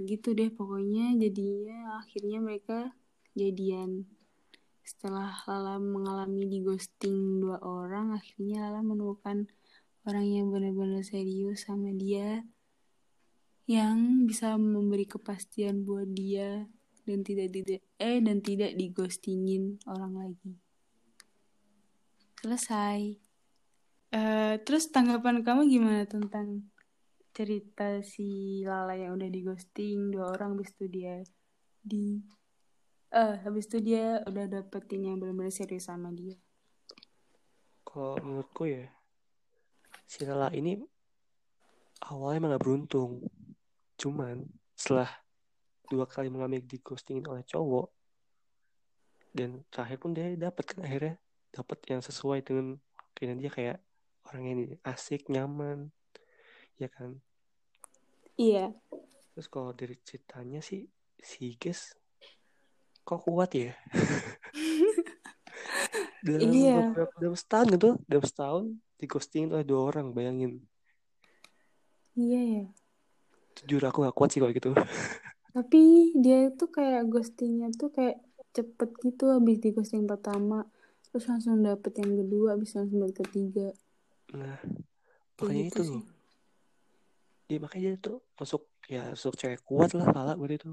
gitu 0.02 0.34
deh 0.34 0.50
pokoknya 0.50 1.14
jadinya 1.14 2.02
akhirnya 2.02 2.38
mereka 2.42 2.78
jadian 3.38 4.04
setelah 4.82 5.30
Lala 5.46 5.78
mengalami 5.78 6.50
di 6.50 6.58
ghosting 6.58 7.38
dua 7.38 7.62
orang 7.62 8.18
akhirnya 8.18 8.66
Lala 8.66 8.82
menemukan 8.82 9.46
orang 10.02 10.26
yang 10.26 10.50
benar-benar 10.50 11.06
serius 11.06 11.70
sama 11.70 11.94
dia 11.94 12.42
yang 13.70 14.26
bisa 14.26 14.58
memberi 14.58 15.06
kepastian 15.06 15.86
buat 15.86 16.10
dia 16.10 16.66
dan 17.06 17.22
tidak 17.22 17.54
tidak 17.54 17.80
eh 17.98 18.18
dan 18.18 18.42
tidak 18.42 18.74
digostingin 18.74 19.78
orang 19.86 20.12
lagi. 20.18 20.52
Selesai. 22.42 23.31
Uh, 24.12 24.60
terus 24.68 24.92
tanggapan 24.92 25.40
kamu 25.40 25.72
gimana 25.72 26.04
tentang 26.04 26.68
cerita 27.32 28.04
si 28.04 28.60
Lala 28.60 28.92
yang 28.92 29.16
udah 29.16 29.30
digosting 29.32 30.12
dua 30.12 30.36
orang 30.36 30.52
habis 30.52 30.68
itu 30.76 30.84
dia 30.92 31.24
di 31.80 32.20
eh 33.08 33.16
uh, 33.16 33.34
habis 33.40 33.72
itu 33.72 33.80
dia 33.80 34.20
udah 34.28 34.52
dapetin 34.52 35.08
yang 35.08 35.16
benar-benar 35.16 35.48
serius 35.48 35.88
sama 35.88 36.12
dia. 36.12 36.36
Kalau 37.88 38.20
menurutku 38.20 38.68
ya 38.68 38.84
si 40.04 40.28
Lala 40.28 40.52
ini 40.52 40.76
awalnya 42.04 42.36
emang 42.36 42.50
gak 42.56 42.64
beruntung. 42.68 43.24
Cuman 43.96 44.44
setelah 44.76 45.08
dua 45.88 46.04
kali 46.04 46.28
mengalami 46.28 46.60
di 46.60 46.80
ghostingin 46.84 47.24
oleh 47.28 47.44
cowok 47.48 47.88
dan 49.32 49.64
terakhir 49.72 49.96
pun 50.00 50.12
dia 50.12 50.28
dapat 50.36 50.64
kan 50.68 50.84
akhirnya 50.84 51.16
dapat 51.48 51.78
yang 51.88 52.00
sesuai 52.04 52.44
dengan 52.44 52.76
keinginan 53.16 53.40
dia 53.40 53.52
kayak 53.52 53.78
orang 54.28 54.44
ini 54.46 54.64
asik 54.86 55.30
nyaman 55.32 55.90
ya 56.76 56.88
kan? 56.90 57.18
Iya. 58.36 58.74
Terus 59.32 59.48
kalau 59.48 59.72
dari 59.72 59.96
ceritanya 60.02 60.60
sih 60.60 60.84
si 61.18 61.56
guys 61.56 61.96
kok 63.02 63.22
kuat 63.24 63.50
ya? 63.54 63.72
Dalam 66.26 66.54
iya. 66.54 66.94
beberapa 66.94 67.14
dalam 67.18 67.34
setahun 67.34 67.66
gitu 67.74 67.90
dalam 68.06 68.22
setahun 68.22 68.64
di 68.94 69.10
ghosting 69.10 69.50
oleh 69.50 69.66
dua 69.66 69.90
orang 69.90 70.14
bayangin. 70.14 70.62
Iya 72.14 72.40
ya 72.40 72.64
jujur 73.56 73.82
aku 73.84 74.08
gak 74.08 74.16
kuat 74.16 74.30
sih 74.32 74.40
kalau 74.40 74.52
gitu. 74.54 74.70
Tapi 75.56 76.12
dia 76.16 76.48
itu 76.48 76.64
kayak 76.72 77.12
ghostingnya 77.12 77.68
tuh 77.76 77.92
kayak 77.92 78.16
cepet 78.56 78.90
gitu 79.04 79.32
habis 79.32 79.60
di 79.60 79.68
ghosting 79.72 80.08
pertama. 80.08 80.64
Terus 81.12 81.28
langsung 81.28 81.60
dapet 81.60 81.92
yang 82.00 82.24
kedua 82.24 82.56
habis 82.56 82.72
langsung 82.72 83.04
dapet 83.04 83.28
ketiga 83.28 83.76
nah 84.32 84.58
makanya 85.38 85.62
gitu 85.68 85.82
itu 85.82 85.92
loh 85.96 86.04
ya 87.52 87.58
makanya 87.60 87.82
dia 87.92 88.00
tuh 88.00 88.18
masuk 88.40 88.62
ya 88.88 89.02
masuk 89.12 89.34
cewek 89.36 89.60
kuat 89.62 89.92
lah 89.92 90.08
pala 90.08 90.32
buat 90.40 90.52
itu 90.52 90.72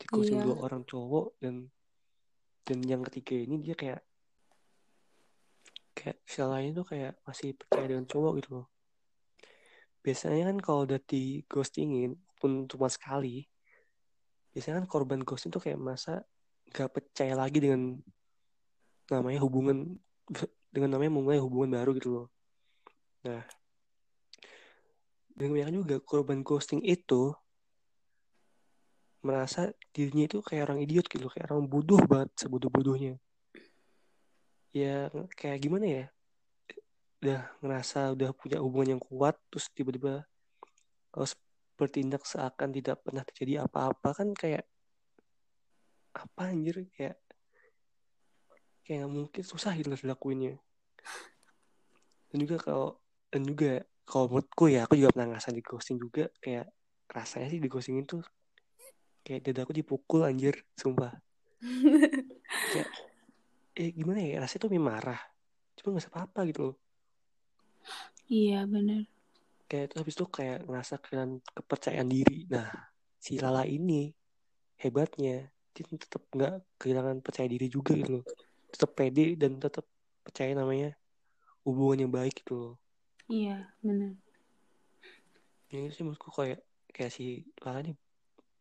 di 0.00 0.04
ghosting 0.08 0.40
iya. 0.40 0.46
dua 0.48 0.56
orang 0.64 0.82
cowok 0.88 1.36
dan 1.38 1.68
dan 2.64 2.78
yang 2.82 3.04
ketiga 3.06 3.36
ini 3.36 3.60
dia 3.60 3.76
kayak 3.76 4.00
kayak 5.94 6.18
lain 6.48 6.72
tuh 6.74 6.86
kayak 6.88 7.20
masih 7.28 7.52
percaya 7.54 7.86
dengan 7.86 8.08
cowok 8.08 8.32
gitu 8.40 8.50
loh 8.60 8.66
biasanya 10.00 10.52
kan 10.52 10.56
kalau 10.60 10.80
udah 10.88 11.00
di 11.04 11.44
ghostingin 11.44 12.16
pun 12.40 12.68
cuma 12.68 12.88
sekali 12.88 13.44
biasanya 14.52 14.84
kan 14.84 14.86
korban 14.88 15.20
ghosting 15.22 15.52
tuh 15.52 15.60
kayak 15.60 15.80
masa 15.80 16.24
gak 16.72 16.90
percaya 16.90 17.36
lagi 17.36 17.60
dengan 17.60 18.00
namanya 19.10 19.40
hubungan 19.44 20.00
dengan 20.74 20.96
namanya 20.96 21.12
memulai 21.14 21.38
hubungan 21.38 21.78
baru 21.78 21.90
gitu 21.94 22.08
loh. 22.10 22.26
Nah, 23.24 23.42
dengan 25.32 25.50
kebanyakan 25.56 25.76
juga 25.80 25.96
korban 26.04 26.40
ghosting 26.44 26.84
itu 26.84 27.32
merasa 29.24 29.72
dirinya 29.96 30.28
itu 30.28 30.44
kayak 30.44 30.68
orang 30.68 30.84
idiot 30.84 31.08
gitu, 31.08 31.32
kayak 31.32 31.48
orang 31.48 31.64
bodoh 31.64 31.98
banget, 32.04 32.28
sebodoh-bodohnya. 32.36 33.16
Ya 34.76 35.08
kayak 35.32 35.64
gimana 35.64 35.86
ya? 35.88 36.04
Udah 37.24 37.40
ngerasa 37.64 38.12
udah 38.12 38.36
punya 38.36 38.60
hubungan 38.60 39.00
yang 39.00 39.02
kuat, 39.02 39.40
terus 39.48 39.72
tiba-tiba 39.72 40.28
harus 41.16 41.32
bertindak 41.74 42.22
seakan 42.28 42.70
tidak 42.70 43.00
pernah 43.02 43.24
terjadi 43.26 43.66
apa-apa 43.66 44.14
kan 44.14 44.28
kayak 44.36 44.68
apa 46.14 46.42
anjir 46.54 46.86
kayak 46.94 47.18
kayak 48.86 49.02
gak 49.02 49.10
mungkin 49.10 49.42
susah 49.42 49.74
gitu 49.74 49.90
dilakuinnya 49.90 50.62
dan 52.30 52.36
juga 52.38 52.62
kalau 52.62 53.02
dan 53.34 53.42
juga. 53.42 53.82
Kalau 54.04 54.28
menurutku 54.28 54.68
ya 54.68 54.84
aku 54.84 55.00
juga 55.00 55.16
pernah 55.16 55.32
ngerasain 55.32 55.56
di 55.56 55.64
ghosting 55.64 55.96
juga 55.96 56.28
kayak 56.44 56.68
rasanya 57.08 57.48
sih 57.48 57.56
di 57.56 57.72
ghosting 57.72 58.04
itu 58.04 58.20
kayak 59.24 59.40
dadaku 59.48 59.72
dipukul 59.72 60.28
anjir 60.28 60.60
sumpah. 60.76 61.16
Kayak 62.68 62.88
eh 63.80 63.90
gimana 63.96 64.20
ya 64.20 64.44
rasanya 64.44 64.68
tuh 64.68 64.76
marah. 64.76 65.20
Cuma 65.80 65.96
nggak 65.96 66.12
apa-apa 66.12 66.40
gitu 66.52 66.60
loh. 66.68 66.76
Iya 68.28 68.68
bener. 68.68 69.08
Kayak 69.64 69.84
itu 69.88 69.94
habis 70.04 70.14
itu 70.20 70.26
kayak 70.28 70.58
ngerasa 70.68 70.94
kehilangan 71.00 71.32
kepercayaan 71.56 72.08
diri. 72.12 72.38
Nah 72.52 72.68
si 73.16 73.40
Lala 73.40 73.64
ini 73.64 74.12
hebatnya 74.76 75.48
dia 75.72 75.84
tetap 75.88 76.28
nggak 76.28 76.60
kehilangan 76.76 77.24
percaya 77.24 77.48
diri 77.48 77.72
juga 77.72 77.96
gitu 77.96 78.20
loh. 78.20 78.24
Tetap 78.68 78.92
pede 78.92 79.32
dan 79.40 79.56
tetap 79.56 79.88
percaya 80.20 80.52
namanya 80.52 80.92
hubungan 81.64 82.04
yang 82.04 82.12
baik 82.12 82.44
gitu 82.44 82.52
loh 82.52 82.83
iya 83.28 83.68
benar. 83.80 84.16
Ini 85.72 85.90
sih 85.90 86.02
menurutku 86.06 86.30
kayak 86.30 86.62
kayak 86.94 87.12
si 87.12 87.42
Lala 87.64 87.82
ini 87.82 87.92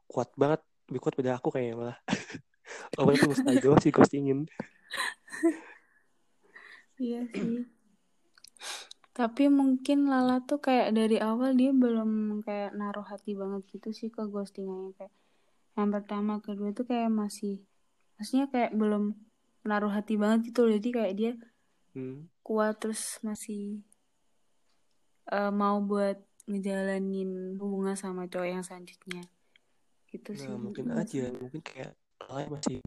kuat 0.09 0.33
banget 0.33 0.61
lebih 0.89 1.01
kuat 1.03 1.13
pada 1.15 1.37
aku 1.37 1.49
kayaknya 1.53 1.75
malah. 1.79 1.99
Oh, 2.97 3.11
itu 3.11 3.27
mustahil 3.27 3.75
sih 3.83 3.91
ghostingin. 3.91 4.47
iya 6.95 7.27
sih. 7.27 7.67
Tapi 9.13 9.51
mungkin 9.51 10.09
Lala 10.09 10.41
tuh 10.41 10.63
kayak 10.63 10.95
dari 10.95 11.19
awal 11.19 11.53
dia 11.53 11.75
belum 11.75 12.41
kayak 12.41 12.73
naruh 12.73 13.05
hati 13.05 13.35
banget 13.35 13.67
gitu 13.67 13.91
sih 13.91 14.09
ke 14.09 14.25
ghostingannya 14.25 14.95
kayak 14.95 15.13
yang 15.73 15.89
pertama 15.89 16.37
kedua 16.39 16.69
tuh 16.73 16.85
kayak 16.85 17.09
masih 17.09 17.61
maksudnya 18.17 18.45
kayak 18.49 18.71
belum 18.77 19.17
menaruh 19.65 19.91
hati 19.93 20.15
banget 20.17 20.53
gitu 20.53 20.69
jadi 20.69 20.89
kayak 20.93 21.13
dia 21.17 21.31
hmm. 21.97 22.29
kuat 22.45 22.77
terus 22.77 23.17
masih 23.25 23.81
uh, 25.31 25.51
mau 25.53 25.79
buat 25.79 26.19
ngejalanin 26.49 27.55
hubungan 27.55 27.95
sama 27.95 28.27
cowok 28.27 28.47
yang 28.49 28.63
selanjutnya 28.65 29.23
gitu 30.11 30.35
nah 30.35 30.39
sih 30.43 30.53
mungkin 30.59 30.85
aja 30.91 31.31
mungkin 31.31 31.61
kayak 31.63 31.95
lain 32.27 32.49
masih 32.51 32.77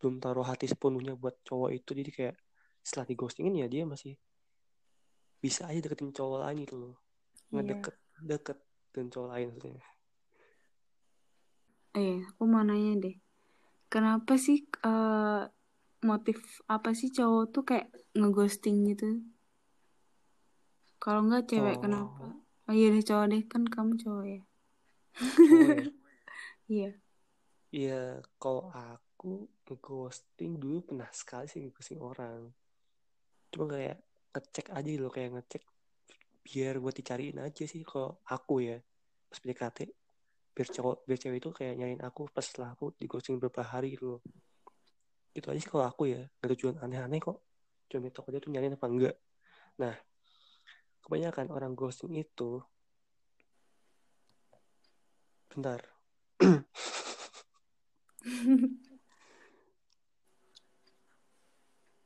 belum 0.00 0.18
taruh 0.18 0.46
hati 0.46 0.66
sepenuhnya 0.70 1.14
buat 1.14 1.36
cowok 1.44 1.70
itu 1.76 1.90
jadi 1.92 2.10
kayak 2.10 2.36
setelah 2.82 3.06
di 3.06 3.14
ghostingin 3.14 3.60
ya 3.60 3.68
dia 3.68 3.84
masih 3.84 4.16
bisa 5.42 5.68
aja 5.68 5.78
deketin 5.84 6.10
cowok 6.14 6.38
lain 6.48 6.64
gitu 6.64 6.76
loh 6.78 6.96
Iya. 7.52 7.60
ngedeket 7.60 7.96
deket 8.24 8.58
dengan 8.92 9.08
cowok 9.12 9.28
lain 9.36 9.48
maksudnya 9.52 9.84
Eh, 11.92 12.24
aku 12.24 12.48
mau 12.48 12.64
nanya 12.64 12.96
deh. 13.04 13.20
Kenapa 13.92 14.40
sih 14.40 14.64
uh, 14.80 15.44
motif 16.00 16.40
apa 16.64 16.96
sih 16.96 17.12
cowok 17.12 17.44
tuh 17.52 17.62
kayak 17.68 17.92
ngeghosting 18.16 18.88
gitu? 18.88 19.20
Kalau 21.02 21.20
nggak 21.26 21.50
cewek 21.50 21.76
Oh. 21.76 21.82
kenapa? 21.82 22.24
Oh 22.70 22.74
iya 22.78 22.94
deh 22.94 23.02
cowok 23.02 23.26
deh 23.34 23.42
kan 23.50 23.62
kamu 23.66 23.92
cowok 23.98 24.24
ya. 24.30 24.40
cowok 25.18 25.70
ya 25.74 25.82
Iya. 26.70 26.90
Iya, 27.72 28.02
kalau 28.38 28.70
aku 28.70 29.50
ghosting 29.82 30.60
dulu 30.62 30.78
pernah 30.92 31.10
sekali 31.10 31.50
sih 31.50 31.72
ghosting 31.74 31.98
orang. 31.98 32.54
Cuma 33.50 33.64
kayak 33.66 33.98
ngecek 34.30 34.66
aja 34.70 34.88
gitu 34.88 35.02
loh, 35.02 35.12
kayak 35.12 35.30
ngecek 35.34 35.62
biar 36.46 36.74
buat 36.82 36.94
dicariin 36.94 37.38
aja 37.38 37.64
sih 37.66 37.82
kalau 37.86 38.18
aku 38.26 38.54
ya 38.66 38.76
pas 39.30 39.38
PDKT 39.42 39.78
biar 40.52 40.68
cowok 40.68 40.96
biar 41.08 41.18
cewek 41.22 41.38
itu 41.40 41.48
kayak 41.54 41.74
nyariin 41.80 42.02
aku 42.04 42.28
pas 42.28 42.44
setelah 42.44 42.76
aku 42.76 42.92
di 43.00 43.10
ghosting 43.10 43.40
beberapa 43.42 43.64
hari 43.66 43.96
gitu 43.98 44.16
loh. 44.16 44.20
Itu 45.32 45.48
aja 45.48 45.58
sih 45.64 45.70
kalau 45.72 45.88
aku 45.88 46.12
ya, 46.12 46.22
gak 46.38 46.48
tujuan 46.54 46.76
aneh-aneh 46.78 47.18
kok. 47.18 47.40
Cuma 47.88 48.06
tau 48.12 48.28
dia 48.28 48.38
tuh 48.38 48.52
nyariin 48.52 48.76
apa 48.76 48.86
enggak. 48.86 49.16
Nah, 49.80 49.96
kebanyakan 51.02 51.50
orang 51.50 51.74
ghosting 51.74 52.14
itu 52.14 52.62
bentar. 55.52 55.82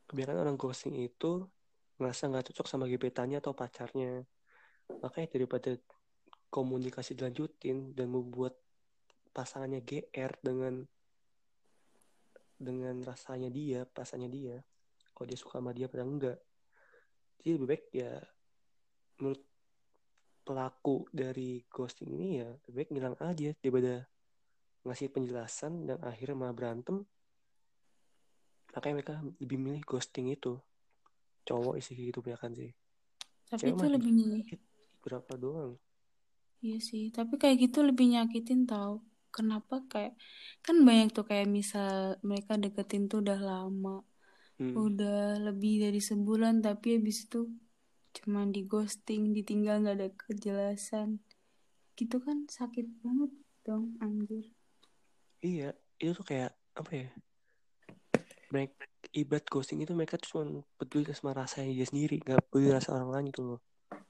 kebanyakan 0.07 0.49
orang 0.49 0.57
ghosting 0.57 0.97
itu 0.97 1.45
ngerasa 2.01 2.33
nggak 2.33 2.53
cocok 2.53 2.67
sama 2.69 2.89
gebetannya 2.89 3.37
atau 3.37 3.53
pacarnya 3.53 4.25
makanya 5.03 5.29
daripada 5.29 5.77
komunikasi 6.49 7.19
dilanjutin 7.19 7.93
dan 7.93 8.09
membuat 8.09 8.57
pasangannya 9.37 9.85
GR 9.85 10.33
dengan 10.41 10.89
dengan 12.57 12.97
rasanya 13.05 13.53
dia 13.53 13.85
pasangannya 13.85 14.33
dia 14.33 14.57
kalau 15.13 15.27
dia 15.29 15.37
suka 15.37 15.61
sama 15.61 15.77
dia 15.77 15.91
pada 15.91 16.09
enggak 16.09 16.39
jadi 17.43 17.61
lebih 17.61 17.69
baik 17.69 17.85
ya 17.93 18.13
menurut 19.21 19.43
pelaku 20.47 21.11
dari 21.11 21.67
ghosting 21.67 22.15
ini 22.15 22.39
ya 22.39 22.49
lebih 22.71 22.75
baik 22.79 22.91
ngilang 22.95 23.17
aja 23.19 23.51
daripada 23.59 24.07
ngasih 24.87 25.11
penjelasan 25.11 25.91
dan 25.91 25.99
akhirnya 26.07 26.39
malah 26.39 26.55
berantem. 26.55 27.03
Makanya 28.71 28.95
mereka 28.95 29.15
lebih 29.43 29.59
milih 29.59 29.83
ghosting 29.83 30.31
itu. 30.31 30.55
Cowok 31.43 31.83
isi 31.83 31.99
gitu 31.99 32.23
kan 32.23 32.55
sih. 32.55 32.71
Tapi 33.47 33.71
Cewek 33.71 33.75
itu 33.75 33.85
lebih 33.91 34.11
dikit 34.15 34.61
berapa 35.03 35.33
doang. 35.35 35.75
Iya 36.63 36.79
sih, 36.83 37.11
tapi 37.15 37.39
kayak 37.39 37.71
gitu 37.71 37.83
lebih 37.83 38.11
nyakitin 38.15 38.67
tau. 38.67 39.03
Kenapa 39.31 39.85
kayak 39.87 40.17
kan 40.65 40.81
banyak 40.83 41.13
tuh 41.13 41.27
kayak 41.27 41.47
misal 41.47 42.17
mereka 42.25 42.57
deketin 42.57 43.07
tuh 43.07 43.23
udah 43.23 43.39
lama, 43.39 44.03
hmm. 44.59 44.75
udah 44.75 45.39
lebih 45.43 45.87
dari 45.87 46.01
sebulan 46.01 46.65
tapi 46.65 46.99
habis 46.99 47.29
itu 47.29 47.47
cuman 48.17 48.47
di 48.55 48.61
ghosting, 48.73 49.23
ditinggal 49.37 49.77
nggak 49.83 49.97
ada 49.99 50.09
kejelasan. 50.23 51.09
Gitu 51.99 52.17
kan 52.25 52.39
sakit 52.59 52.87
banget 53.03 53.33
dong 53.67 53.85
anjir. 54.05 54.47
iya 55.45 55.69
itu 56.03 56.13
tuh 56.19 56.27
kayak 56.31 56.51
apa 56.81 56.91
ya 57.01 57.09
mereka 58.53 58.85
ibarat 59.21 59.47
ghosting 59.53 59.79
itu 59.83 59.93
mereka 59.99 60.15
tuh 60.23 60.29
cuma 60.33 60.45
peduli 60.79 61.11
sama 61.19 61.33
rasanya 61.41 61.71
dia 61.79 61.87
sendiri 61.91 62.17
nggak 62.23 62.41
peduli 62.49 62.69
rasa 62.77 62.95
orang 62.97 63.11
lain 63.15 63.25
gitu 63.31 63.43
loh 63.49 63.61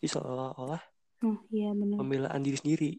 jadi 0.01 0.09
seolah-olah 0.13 0.83
Oh 1.25 1.39
iya 1.53 1.71
benar. 1.81 1.97
pembelaan 2.01 2.43
diri 2.45 2.59
sendiri 2.63 2.91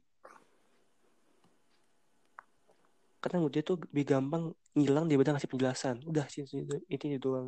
karena 3.22 3.38
dia 3.54 3.62
tuh 3.66 3.78
lebih 3.84 4.06
gampang 4.14 4.44
ngilang 4.78 5.06
daripada 5.10 5.34
ngasih 5.36 5.52
penjelasan 5.52 5.96
udah 6.10 6.26
sih 6.32 6.42
itu, 6.46 6.76
itu 6.90 7.06
doang 7.22 7.48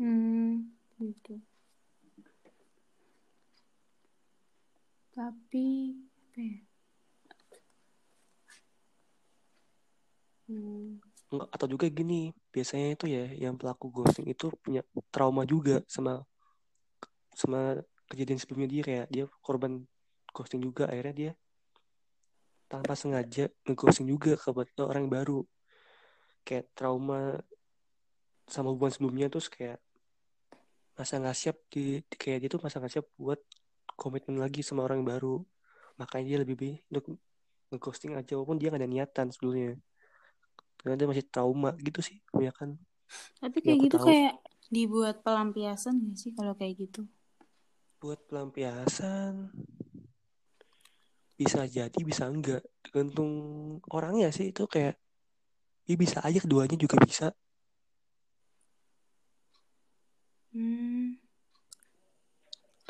Hmm, 0.00 0.72
gitu. 0.96 1.36
Tapi 5.10 5.66
apa 5.98 6.38
ya? 6.38 6.58
Hmm. 10.50 10.98
Atau 11.54 11.70
juga 11.70 11.86
gini 11.86 12.34
biasanya 12.50 12.98
itu 12.98 13.06
ya 13.06 13.24
yang 13.38 13.54
pelaku 13.54 13.86
ghosting 13.90 14.26
itu 14.26 14.50
punya 14.58 14.82
trauma 15.14 15.46
juga 15.46 15.82
sama 15.86 16.26
sama 17.34 17.78
kejadian 18.10 18.42
sebelumnya 18.42 18.68
dia 18.68 18.82
kayak 18.82 19.06
dia 19.14 19.24
korban 19.38 19.86
ghosting 20.34 20.58
juga 20.58 20.90
akhirnya 20.90 21.14
dia 21.14 21.32
tanpa 22.66 22.94
sengaja 22.94 23.50
ngeghosting 23.66 24.06
juga 24.10 24.38
ke 24.38 24.50
orang 24.82 25.06
yang 25.06 25.14
baru 25.22 25.38
kayak 26.46 26.70
trauma 26.74 27.38
sama 28.50 28.74
hubungan 28.74 28.94
sebelumnya 28.94 29.26
terus 29.30 29.46
kayak 29.46 29.78
masa 30.98 31.22
nggak 31.22 31.38
siap 31.38 31.56
di- 31.70 32.02
kayak 32.18 32.38
dia 32.42 32.50
tuh 32.50 32.60
masa 32.62 32.82
nggak 32.82 32.92
siap 32.98 33.06
buat 33.14 33.38
komitmen 34.00 34.40
lagi 34.40 34.64
sama 34.64 34.80
orang 34.88 35.04
yang 35.04 35.10
baru 35.14 35.36
makanya 36.00 36.24
dia 36.30 36.38
lebih 36.42 36.56
baik 36.56 36.78
untuk 36.88 37.04
ngeghosting 37.70 38.12
aja 38.16 38.32
walaupun 38.40 38.56
dia 38.58 38.72
gak 38.72 38.80
ada 38.82 38.88
niatan 38.90 39.26
sebelumnya 39.34 39.76
karena 40.80 40.94
dia 40.96 41.06
masih 41.12 41.24
trauma 41.28 41.70
gitu 41.86 42.00
sih 42.00 42.16
kebanyakan 42.32 42.80
Tapi 43.40 43.56
Ya, 43.60 43.72
kayak 43.72 43.78
gitu 43.84 43.96
tahu. 44.00 44.06
kayak 44.08 44.32
dibuat 44.74 45.16
pelampiasan 45.24 45.94
gak 46.08 46.16
sih 46.22 46.30
kalau 46.36 46.52
kayak 46.56 46.74
gitu? 46.88 47.02
buat 48.00 48.20
pelampiasan 48.28 49.52
bisa 51.36 51.64
jadi 51.68 52.00
bisa 52.04 52.24
enggak 52.32 52.64
tergantung 52.84 53.30
orangnya 53.92 54.28
sih 54.32 54.52
itu 54.52 54.64
kayak 54.68 54.96
ya 55.88 55.94
bisa 56.00 56.18
aja 56.24 56.38
keduanya 56.44 56.76
juga 56.80 56.96
bisa 57.00 57.26
Hmm. 60.52 61.19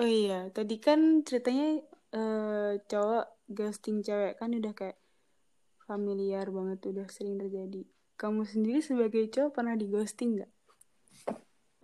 Oh 0.00 0.08
iya, 0.08 0.48
tadi 0.48 0.80
kan 0.80 1.20
ceritanya 1.28 1.76
eh, 2.16 2.72
cowok 2.88 3.52
ghosting 3.52 4.00
cewek 4.00 4.40
kan 4.40 4.48
udah 4.48 4.72
kayak 4.72 4.96
familiar 5.84 6.48
banget, 6.48 6.80
udah 6.88 7.04
sering 7.12 7.36
terjadi. 7.36 7.84
Kamu 8.16 8.48
sendiri 8.48 8.80
sebagai 8.80 9.28
cowok 9.28 9.52
pernah 9.52 9.76
di 9.76 9.84
ghosting 9.92 10.40
nggak? 10.40 10.52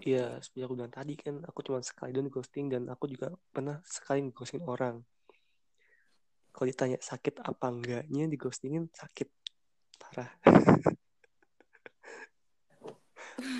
Iya, 0.00 0.40
seperti 0.40 0.64
aku 0.64 0.74
bilang 0.80 0.96
tadi 0.96 1.12
kan 1.20 1.44
aku 1.44 1.60
cuma 1.60 1.84
sekali 1.84 2.16
doang 2.16 2.32
ghosting 2.32 2.72
dan 2.72 2.88
aku 2.88 3.04
juga 3.04 3.36
pernah 3.52 3.84
sekali 3.84 4.24
ghosting 4.32 4.64
orang. 4.64 5.04
Kalau 6.56 6.66
ditanya 6.72 6.96
sakit 6.96 7.44
apa 7.44 7.68
enggaknya 7.68 8.24
di 8.32 8.36
ghostingin 8.40 8.88
sakit 8.96 9.28
parah. 10.00 10.32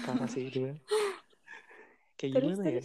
parah 0.09 0.29
sih 0.33 0.49
itu 0.49 0.65
ya. 0.65 0.73
Kayak 2.17 2.33
Terus 2.41 2.57
gimana 2.57 2.65
ya? 2.73 2.85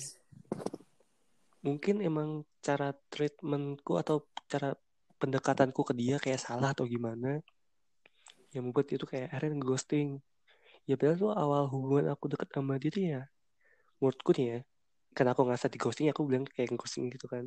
Mungkin 1.61 2.01
emang 2.01 2.45
cara 2.61 2.93
treatmentku 3.13 3.97
atau 4.01 4.25
cara 4.49 4.73
pendekatanku 5.21 5.81
ke 5.85 5.93
dia 5.93 6.17
kayak 6.17 6.41
salah 6.41 6.73
atau 6.73 6.89
gimana. 6.89 7.41
Yang 8.51 8.63
membuat 8.65 8.87
itu 8.89 9.05
kayak 9.05 9.29
akhirnya 9.29 9.61
ghosting. 9.61 10.19
Ya 10.89 10.97
padahal 10.97 11.17
tuh 11.21 11.31
awal 11.31 11.63
hubungan 11.69 12.09
aku 12.09 12.25
deket 12.33 12.49
sama 12.49 12.81
dia 12.81 12.89
tuh 12.89 13.03
ya 13.05 13.21
menurutku 14.01 14.33
nih 14.33 14.47
ya 14.49 14.59
karena 15.13 15.37
aku 15.37 15.45
ngerasa 15.45 15.69
di 15.69 15.77
ghosting 15.77 16.09
aku 16.09 16.25
bilang 16.25 16.43
kayak 16.49 16.73
ghosting 16.73 17.13
gitu 17.13 17.29
kan 17.29 17.45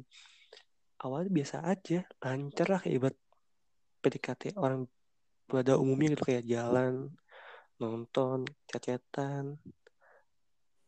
awalnya 1.02 1.34
biasa 1.34 1.66
aja 1.66 2.06
lancar 2.22 2.66
lah 2.70 2.78
kayak 2.78 2.94
ibarat 3.02 3.18
PDKT 4.00 4.42
orang 4.54 4.86
pada 5.50 5.74
umumnya 5.76 6.14
gitu 6.14 6.24
kayak 6.24 6.46
jalan 6.46 7.10
nonton 7.82 8.46
chat-chatan 8.70 9.58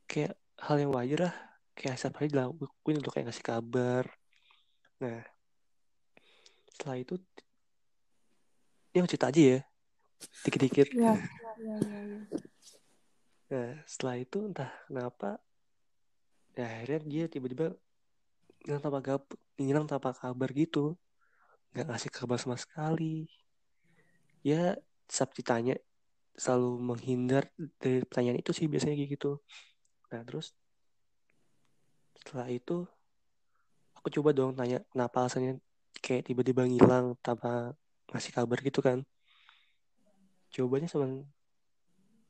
kayak 0.07 0.39
hal 0.63 0.79
yang 0.79 0.95
wajar 0.95 1.29
lah 1.29 1.35
kayak 1.77 2.01
setiap 2.01 2.25
hari 2.25 2.33
dilakuin 2.33 2.97
untuk 2.99 3.13
kayak 3.13 3.29
ngasih 3.29 3.45
kabar. 3.45 4.05
Nah 4.99 5.21
setelah 6.73 6.97
itu 6.97 7.15
aku 8.97 9.09
cerita 9.13 9.29
aja 9.29 9.41
ya. 9.41 9.61
Dikit-dikit. 10.49 10.89
Ya, 10.97 11.13
ya, 11.61 11.77
ya, 11.77 12.01
ya. 12.09 12.21
nah 13.47 13.69
setelah 13.87 14.17
itu 14.19 14.39
entah 14.43 14.73
kenapa 14.91 15.39
ya 16.57 16.65
akhirnya 16.67 17.01
dia 17.05 17.25
tiba-tiba 17.29 17.77
ngilang 18.65 18.83
tanpa 18.83 19.01
kabar, 19.05 19.37
ngilang 19.61 19.87
tanpa 19.87 20.11
kabar 20.17 20.49
gitu. 20.57 20.97
Nggak 21.77 21.87
ngasih 21.93 22.11
kabar 22.11 22.41
sama 22.41 22.57
sekali. 22.57 23.29
Ya 24.41 24.81
saat 25.05 25.37
ditanya 25.37 25.77
selalu 26.37 26.81
menghindar 26.81 27.53
dari 27.81 28.01
pertanyaan 28.09 28.41
itu 28.41 28.57
sih 28.57 28.65
biasanya 28.65 28.97
kayak 28.97 29.13
gitu. 29.21 29.45
Nah 30.09 30.25
terus 30.25 30.57
setelah 32.27 32.51
itu 32.51 32.83
aku 33.95 34.11
coba 34.19 34.35
dong 34.35 34.59
tanya 34.59 34.83
kenapa 34.91 35.23
alasannya 35.23 35.63
kayak 36.03 36.27
tiba-tiba 36.27 36.67
ngilang 36.67 37.15
tanpa 37.23 37.79
ngasih 38.11 38.35
kabar 38.35 38.59
gitu 38.67 38.83
kan. 38.83 39.07
Jawabannya 40.51 40.91
sama 40.91 41.07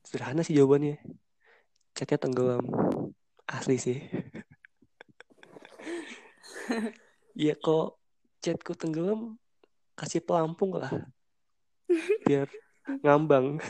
sederhana 0.04 0.44
sih 0.44 0.52
jawabannya. 0.52 1.00
Chatnya 1.96 2.20
tenggelam. 2.20 2.60
Asli 3.48 3.80
sih. 3.80 4.04
Ya 7.36 7.52
kok 7.52 8.00
chatku 8.40 8.72
tenggelam 8.72 9.36
kasih 9.92 10.24
pelampung 10.24 10.72
lah. 10.76 10.92
Biar 12.24 12.48
ngambang. 13.04 13.56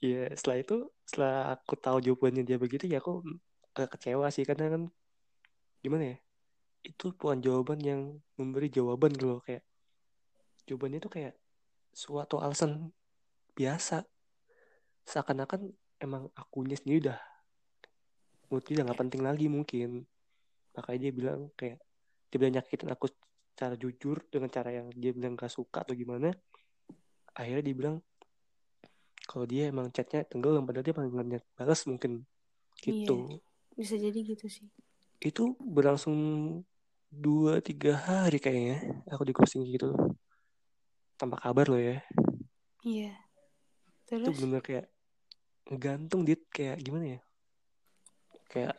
Ya 0.00 0.32
setelah 0.32 0.64
itu 0.64 0.76
setelah 1.10 1.58
aku 1.58 1.74
tahu 1.74 1.98
jawabannya 1.98 2.46
dia 2.46 2.54
begitu 2.54 2.86
ya 2.86 3.02
aku 3.02 3.26
agak 3.74 3.98
kecewa 3.98 4.30
sih. 4.30 4.46
Karena 4.46 4.70
kan 4.70 4.82
gimana 5.82 6.14
ya 6.14 6.16
itu 6.86 7.10
bukan 7.18 7.42
jawaban 7.42 7.82
yang 7.82 8.00
memberi 8.38 8.70
jawaban 8.70 9.10
gitu 9.18 9.26
loh. 9.26 9.40
Kayak 9.42 9.66
jawabannya 10.70 10.98
itu 11.02 11.10
kayak 11.10 11.34
suatu 11.90 12.38
alasan 12.38 12.94
biasa. 13.58 14.06
Seakan-akan 15.02 15.74
emang 15.98 16.30
akunya 16.38 16.78
sendiri 16.78 17.10
udah 17.10 17.20
dia 18.62 18.78
udah 18.78 18.84
nggak 18.86 19.00
penting 19.02 19.22
lagi 19.26 19.46
mungkin. 19.50 20.06
Makanya 20.78 20.98
dia 21.10 21.12
bilang 21.12 21.40
kayak 21.58 21.82
dia 22.30 22.36
bilang 22.38 22.54
nyakitin 22.62 22.90
aku 22.94 23.10
secara 23.50 23.74
jujur 23.74 24.22
dengan 24.30 24.46
cara 24.46 24.70
yang 24.70 24.94
dia 24.94 25.10
bilang 25.10 25.34
gak 25.34 25.50
suka 25.50 25.82
atau 25.82 25.92
gimana. 25.92 26.30
Akhirnya 27.34 27.66
dia 27.66 27.74
bilang 27.74 27.96
kalau 29.30 29.46
dia 29.46 29.70
emang 29.70 29.94
chatnya 29.94 30.26
tenggelam 30.26 30.66
padahal 30.66 30.82
dia 30.82 30.90
emang 30.90 31.22
niat 31.22 31.46
balas 31.54 31.86
mungkin. 31.86 32.26
Gitu. 32.82 33.38
Bisa 33.78 33.94
jadi 33.94 34.18
gitu 34.26 34.50
sih. 34.50 34.66
itu 35.20 35.52
berlangsung 35.60 36.16
dua 37.12 37.60
tiga 37.60 37.92
hari 37.92 38.40
kayaknya 38.40 39.04
aku 39.06 39.22
di 39.22 39.36
ghosting 39.36 39.62
gitu. 39.70 39.94
Tanpa 41.14 41.38
kabar 41.38 41.70
loh 41.70 41.78
ya. 41.78 42.02
Iya. 42.82 43.14
itu 44.10 44.26
Terus? 44.26 44.40
benar 44.42 44.64
kayak 44.64 44.90
ngegantung 45.70 46.26
dit. 46.26 46.42
Kayak 46.50 46.82
gimana 46.82 47.04
ya? 47.14 47.20
Kayak 48.50 48.74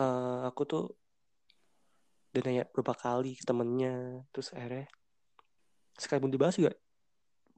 eh, 0.00 0.40
aku 0.48 0.62
tuh 0.66 0.84
udah 2.32 2.42
nanya 2.48 2.64
berapa 2.72 2.96
kali 2.96 3.36
ke 3.36 3.44
temennya 3.44 4.24
terus 4.32 4.56
akhirnya 4.56 4.88
sekalipun 6.00 6.32
dibahas 6.32 6.56
juga 6.56 6.72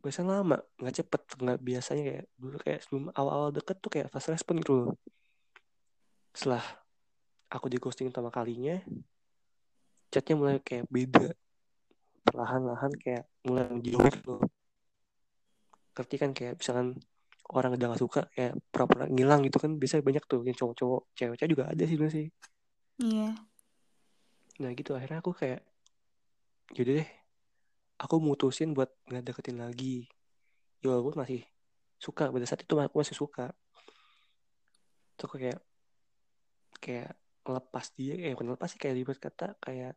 biasanya 0.05 0.45
lama 0.45 0.61
nggak 0.77 0.95
cepet 1.01 1.21
nggak 1.41 1.59
biasanya 1.65 2.03
kayak 2.05 2.25
dulu 2.37 2.57
kayak 2.61 2.81
sebelum 2.85 3.05
awal-awal 3.17 3.51
deket 3.57 3.77
tuh 3.81 3.89
kayak 3.89 4.09
fast 4.13 4.29
respon 4.29 4.61
gitu 4.61 4.73
loh. 4.77 4.89
Setelah 6.37 6.61
aku 7.49 7.73
di 7.73 7.81
ghosting 7.81 8.13
pertama 8.13 8.29
kalinya 8.29 8.77
chatnya 10.13 10.35
mulai 10.37 10.61
kayak 10.61 10.85
beda. 10.93 11.33
Perlahan-lahan 12.29 12.93
kayak 13.01 13.25
mulai 13.49 13.65
jauh 13.81 14.05
gitu 14.13 14.29
loh. 14.37 14.45
Ngerti 15.97 16.17
kan 16.21 16.31
kayak 16.37 16.61
misalkan 16.61 17.01
orang 17.49 17.77
udah 17.81 17.87
gak 17.97 18.03
suka 18.05 18.21
kayak 18.37 18.53
pura-pura 18.69 19.09
ngilang 19.09 19.41
gitu 19.49 19.57
kan 19.57 19.81
biasanya 19.81 20.05
banyak 20.05 20.25
tuh 20.29 20.45
yang 20.45 20.57
cowok-cowok. 20.57 21.03
Cewek-cewek 21.17 21.51
juga 21.51 21.65
ada 21.73 21.85
sih 21.89 21.97
sih. 21.97 22.29
Iya. 23.01 23.35
nah 24.55 24.71
gitu 24.71 24.95
akhirnya 24.95 25.19
aku 25.19 25.35
kayak 25.35 25.67
yaudah 26.79 27.03
deh 27.03 27.11
aku 28.05 28.21
mutusin 28.21 28.77
buat 28.77 28.93
nggak 29.09 29.25
deketin 29.33 29.65
lagi. 29.65 30.05
Ya 30.85 30.93
walaupun 30.93 31.17
masih 31.25 31.41
suka. 31.97 32.29
Pada 32.29 32.45
saat 32.45 32.61
itu 32.61 32.77
aku 32.77 33.01
masih 33.01 33.17
suka. 33.17 33.57
Tuh 35.17 35.29
kayak 35.33 35.59
kayak 36.85 37.17
lepas 37.49 37.89
dia 37.97 38.13
eh 38.21 38.37
bukan 38.37 38.57
lepas 38.57 38.69
sih 38.73 38.81
kayak 38.81 38.97
ribet 39.01 39.19
kata 39.21 39.57
kayak 39.65 39.97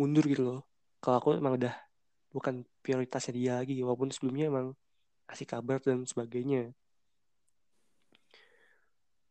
mundur 0.00 0.24
gitu 0.24 0.42
loh. 0.44 0.60
Kalau 1.04 1.20
aku 1.20 1.28
emang 1.36 1.60
udah 1.60 1.76
bukan 2.32 2.64
prioritasnya 2.80 3.32
dia 3.36 3.52
lagi 3.60 3.76
walaupun 3.84 4.08
sebelumnya 4.08 4.48
emang 4.48 4.72
kasih 5.28 5.44
kabar 5.44 5.76
dan 5.84 6.08
sebagainya. 6.08 6.72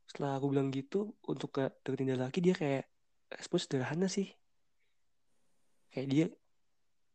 Setelah 0.05 0.37
aku 0.37 0.53
bilang 0.53 0.69
gitu 0.69 1.17
untuk 1.25 1.57
gak 1.57 1.81
deketin 1.81 2.13
dia 2.13 2.17
lagi 2.17 2.39
dia 2.41 2.53
kayak 2.53 2.85
respon 3.33 3.57
sederhana 3.61 4.05
sih. 4.05 4.29
Kayak 5.89 6.07
dia 6.11 6.25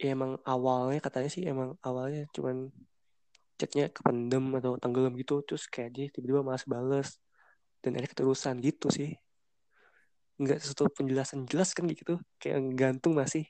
ya 0.01 0.17
emang 0.17 0.41
awalnya 0.49 1.01
katanya 1.05 1.29
sih 1.29 1.45
emang 1.45 1.77
awalnya 1.85 2.25
cuman 2.33 2.73
chatnya 3.61 3.93
kependem 3.93 4.57
atau 4.57 4.81
tenggelam 4.81 5.13
gitu 5.21 5.45
terus 5.45 5.69
kayak 5.69 5.91
dia 5.93 6.07
tiba-tiba 6.09 6.41
malas 6.41 6.65
bales 6.65 7.21
dan 7.85 7.93
akhirnya 8.01 8.13
keterusan 8.17 8.57
gitu 8.65 8.89
sih. 8.89 9.13
Nggak 10.41 10.65
sesuatu 10.65 10.89
penjelasan 10.97 11.45
jelas 11.45 11.77
kan 11.77 11.85
gitu 11.93 12.17
kayak 12.41 12.65
gantung 12.73 13.13
masih 13.13 13.45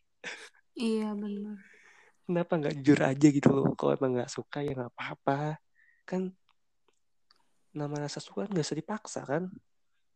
Iya 0.75 1.15
benar. 1.15 1.59
kenapa 2.27 2.53
nggak 2.59 2.75
jujur 2.83 2.99
aja 3.03 3.27
gitu 3.31 3.49
loh 3.55 3.71
kalau 3.79 3.95
emang 3.95 4.19
nggak 4.19 4.33
suka 4.35 4.59
ya 4.67 4.75
nggak 4.75 4.91
apa-apa. 4.99 5.63
Kan 6.03 6.35
nama 7.71 7.95
rasa 8.03 8.19
suka 8.19 8.51
nggak 8.51 8.67
usah 8.67 8.79
dipaksa 8.79 9.21
kan? 9.23 9.47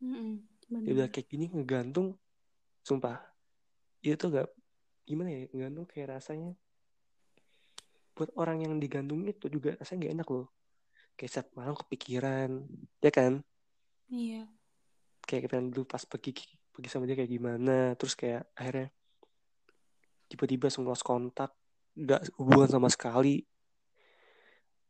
Mm-mm, 0.02 0.42
dia 0.82 0.92
udah 0.98 1.08
kayak 1.10 1.26
gini 1.30 1.46
ngegantung 1.54 2.18
sumpah. 2.82 3.22
Itu 4.02 4.18
tuh 4.18 4.28
gak 4.34 4.48
gimana 5.04 5.28
ya 5.30 5.40
ngegantung 5.52 5.86
kayak 5.88 6.18
rasanya 6.18 6.56
buat 8.14 8.30
orang 8.38 8.62
yang 8.64 8.78
digantung 8.78 9.26
itu 9.26 9.50
juga 9.50 9.74
rasanya 9.76 10.06
gak 10.08 10.14
enak 10.22 10.28
loh. 10.30 10.46
Kayak 11.18 11.30
setiap 11.30 11.48
malam 11.58 11.74
kepikiran 11.74 12.50
ya 13.02 13.10
kan? 13.12 13.32
Iya. 14.08 14.46
kayak 15.24 15.48
kita 15.48 15.56
dulu 15.72 15.88
pas 15.88 16.04
pergi 16.04 16.36
pergi 16.68 16.88
sama 16.92 17.08
dia 17.08 17.16
kayak 17.16 17.32
gimana 17.32 17.96
terus 17.96 18.12
kayak 18.12 18.44
akhirnya 18.52 18.92
tiba-tiba 20.28 20.68
langsung 20.68 20.84
lost 20.84 21.00
kontak 21.00 21.56
gak 21.96 22.22
hubungan 22.38 22.68
sama 22.70 22.88
sekali. 22.92 23.42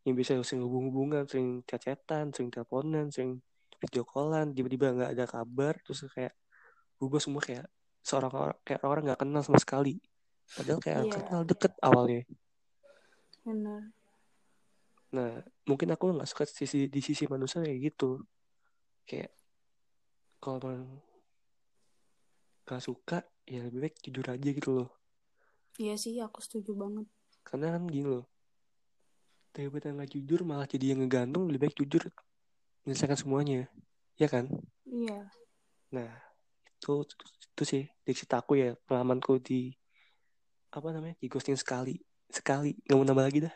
Yang 0.05 0.15
bisa 0.21 0.31
sering 0.45 0.63
hubung-hubungan 0.69 1.25
sering 1.25 1.65
chat-chatan 1.65 2.35
sering 2.35 2.53
teleponan 2.53 3.09
sering 3.09 3.41
video 3.81 4.05
callan 4.05 4.53
tiba-tiba 4.53 4.93
nggak 4.93 5.11
ada 5.17 5.25
kabar 5.29 5.77
terus 5.81 6.05
kayak 6.13 6.37
berubah 6.97 7.21
semua 7.21 7.41
kayak 7.41 7.65
seorang 8.05 8.33
orang 8.33 8.59
kayak 8.63 8.83
orang 8.85 9.03
nggak 9.09 9.21
kenal 9.25 9.41
sama 9.41 9.57
sekali 9.57 9.97
padahal 10.53 10.79
kayak 10.79 11.01
Iya. 11.03 11.13
kenal 11.25 11.43
deket 11.43 11.73
awalnya 11.81 12.23
Benar. 13.45 13.83
nah 15.11 15.31
mungkin 15.65 15.89
aku 15.91 16.13
nggak 16.13 16.29
suka 16.29 16.45
sisi 16.45 16.87
di 16.87 17.01
sisi 17.01 17.25
manusia 17.27 17.65
kayak 17.65 17.81
gitu 17.89 18.21
kayak 19.05 19.33
kalau 20.37 20.61
emang 20.69 21.01
gak 22.65 22.81
suka 22.81 23.21
ya 23.45 23.61
lebih 23.61 23.89
baik 23.89 23.97
jujur 24.01 24.25
aja 24.25 24.49
gitu 24.51 24.71
loh 24.73 24.89
Iya 25.75 25.99
sih, 25.99 26.15
aku 26.23 26.39
setuju 26.39 26.71
banget. 26.73 27.05
karena 27.43 27.75
kan 27.77 27.85
gini 27.85 28.07
loh 28.09 28.25
daripada 29.53 29.93
nggak 29.93 30.11
jujur 30.11 30.41
malah 30.43 30.65
jadi 30.65 30.97
yang 30.97 31.05
ngegantung 31.05 31.45
lebih 31.47 31.69
baik 31.69 31.77
jujur 31.77 32.09
menyelesaikan 32.83 33.19
semuanya 33.21 33.69
ya 34.17 34.27
kan 34.27 34.49
Iya. 34.85 35.29
nah 35.93 36.11
itu 36.79 36.93
itu 37.55 37.63
sih 37.65 37.83
aku 38.35 38.53
ya 38.59 38.69
pengalamanku 38.87 39.39
di 39.41 39.73
apa 40.75 40.89
namanya 40.91 41.15
di 41.23 41.27
ghosting 41.31 41.55
sekali 41.55 42.03
sekali 42.29 42.75
nggak 42.85 42.97
mau 42.99 43.07
nambah 43.07 43.25
lagi 43.31 43.39
dah 43.47 43.55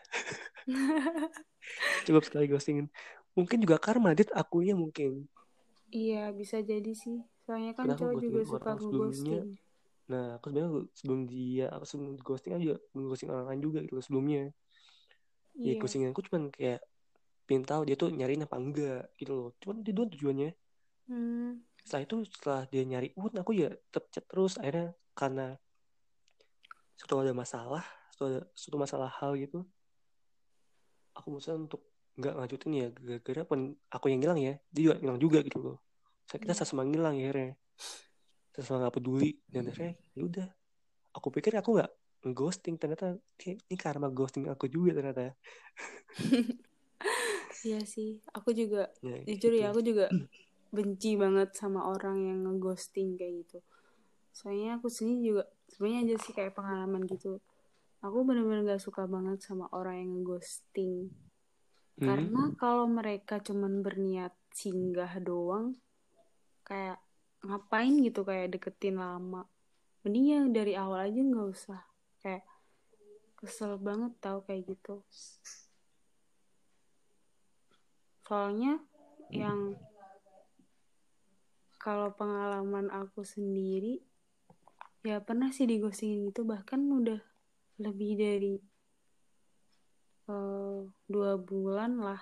cukup 2.06 2.22
sekali 2.24 2.46
ghostingin 2.46 2.86
mungkin 3.34 3.58
juga 3.62 3.76
karma 3.78 4.14
dit 4.14 4.30
akunya 4.34 4.74
mungkin 4.78 5.26
Iya, 5.88 6.36
bisa 6.36 6.60
jadi 6.60 6.92
sih. 6.92 7.24
Soalnya 7.48 7.72
kan 7.72 7.88
cowok 7.88 8.20
ghosting 8.20 8.28
juga 8.28 8.44
suka 8.44 8.70
ngeghosting. 8.76 9.44
nah 10.08 10.24
aku 10.40 10.46
sebenarnya 10.48 10.70
sebelum 10.96 11.20
dia 11.28 11.66
aku 11.68 11.84
sebelum 11.84 12.10
ghosting 12.24 12.52
kan 12.56 12.60
juga 12.64 12.76
ghosting 12.96 13.28
orang 13.28 13.46
lain 13.52 13.60
juga 13.60 13.78
gitu 13.84 14.00
sebelumnya 14.00 14.48
ya 15.60 15.72
Iya. 15.72 15.80
ghostingan 15.80 16.10
aku 16.12 16.22
cuman 16.28 16.42
kayak 16.54 16.80
pengen 17.48 17.64
tahu 17.68 17.82
dia 17.88 17.96
tuh 18.00 18.08
nyariin 18.12 18.44
apa 18.44 18.56
enggak 18.56 19.02
gitu 19.20 19.32
loh 19.36 19.48
cuman 19.60 19.76
itu 19.84 19.90
doang 19.96 20.10
tujuannya 20.12 20.50
Hmm. 21.08 21.64
Setelah 21.88 22.04
itu 22.04 22.16
setelah 22.28 22.60
dia 22.68 22.84
nyari 22.84 23.08
pun 23.16 23.32
aku 23.32 23.56
ya 23.56 23.72
tetap 23.72 24.04
chat 24.12 24.24
terus. 24.28 24.60
Akhirnya 24.60 24.92
karena 25.16 25.56
suatu 27.00 27.24
ada 27.24 27.32
masalah 27.32 27.80
suatu, 28.12 28.24
ada, 28.28 28.40
suatu 28.52 28.76
masalah 28.76 29.08
hal 29.08 29.32
gitu 29.40 29.64
aku 31.16 31.34
mutusin 31.34 31.66
untuk 31.66 31.82
nggak 32.18 32.34
ngajutin 32.38 32.72
ya. 32.74 32.88
Gara-gara 32.94 33.42
pun 33.48 33.74
aku 33.90 34.06
yang 34.12 34.20
hilang 34.22 34.38
ya 34.38 34.54
dia 34.70 34.82
juga 34.92 34.96
hilang 35.02 35.18
juga 35.18 35.38
gitu 35.42 35.58
loh. 35.58 35.76
Saya 36.28 36.38
kita 36.44 36.54
Iya. 36.54 36.62
sama 36.68 36.82
ngilang 36.86 37.16
ya 37.18 37.32
akhirnya. 37.32 37.52
Sama 38.58 38.76
nggak 38.86 38.94
peduli. 38.94 39.30
Dan 39.50 39.70
akhirnya 39.72 39.94
ya 40.14 40.22
udah. 40.22 40.48
Aku 41.16 41.32
pikir 41.34 41.56
aku 41.58 41.78
nggak 41.78 41.90
ghosting 42.34 42.76
ternyata 42.78 43.18
ini 43.42 43.74
karma 43.78 44.10
ghosting 44.10 44.46
aku 44.46 44.70
juga 44.70 44.94
ternyata. 44.94 45.34
Iya 47.66 47.82
sih. 47.82 48.22
Aku 48.30 48.54
juga 48.54 48.86
ya, 49.02 49.18
jujur 49.26 49.50
gitu. 49.50 49.62
ya, 49.62 49.74
aku 49.74 49.82
juga 49.82 50.06
benci 50.68 51.16
banget 51.16 51.56
sama 51.56 51.88
orang 51.88 52.22
yang 52.24 52.38
ngeghosting 52.44 53.16
kayak 53.16 53.44
gitu. 53.44 53.58
Soalnya 54.32 54.78
aku 54.78 54.92
sendiri 54.92 55.20
juga 55.24 55.44
sebenarnya 55.72 56.00
aja 56.04 56.16
sih 56.24 56.32
kayak 56.36 56.56
pengalaman 56.56 57.04
gitu. 57.08 57.40
aku 57.98 58.22
bener-bener 58.22 58.62
gak 58.62 58.78
suka 58.78 59.10
banget 59.10 59.42
sama 59.42 59.66
orang 59.74 59.98
yang 59.98 60.22
ngeghosting 60.22 61.10
Hmm. 61.98 62.06
karena 62.06 62.42
kalau 62.54 62.86
mereka 62.86 63.42
cuman 63.42 63.82
berniat 63.82 64.30
singgah 64.54 65.18
doang 65.18 65.74
kayak 66.62 67.02
ngapain 67.42 67.90
gitu 68.06 68.22
kayak 68.22 68.54
deketin 68.54 69.02
lama 69.02 69.50
mending 70.06 70.26
yang 70.30 70.46
dari 70.54 70.78
awal 70.78 71.02
aja 71.02 71.18
nggak 71.18 71.48
usah 71.50 71.82
kayak 72.22 72.46
kesel 73.34 73.82
banget 73.82 74.14
tau 74.22 74.46
kayak 74.46 74.62
gitu 74.70 75.02
soalnya 78.22 78.78
yang 79.34 79.74
kalau 81.88 82.12
pengalaman 82.12 82.92
aku 82.92 83.24
sendiri 83.24 84.04
ya 85.08 85.24
pernah 85.24 85.48
sih 85.56 85.64
digosingin 85.64 86.28
gitu 86.28 86.44
bahkan 86.44 86.84
udah 86.84 87.16
lebih 87.80 88.12
dari 88.20 88.60
eh, 90.28 90.78
dua 91.08 91.32
bulan 91.40 91.96
lah 91.96 92.20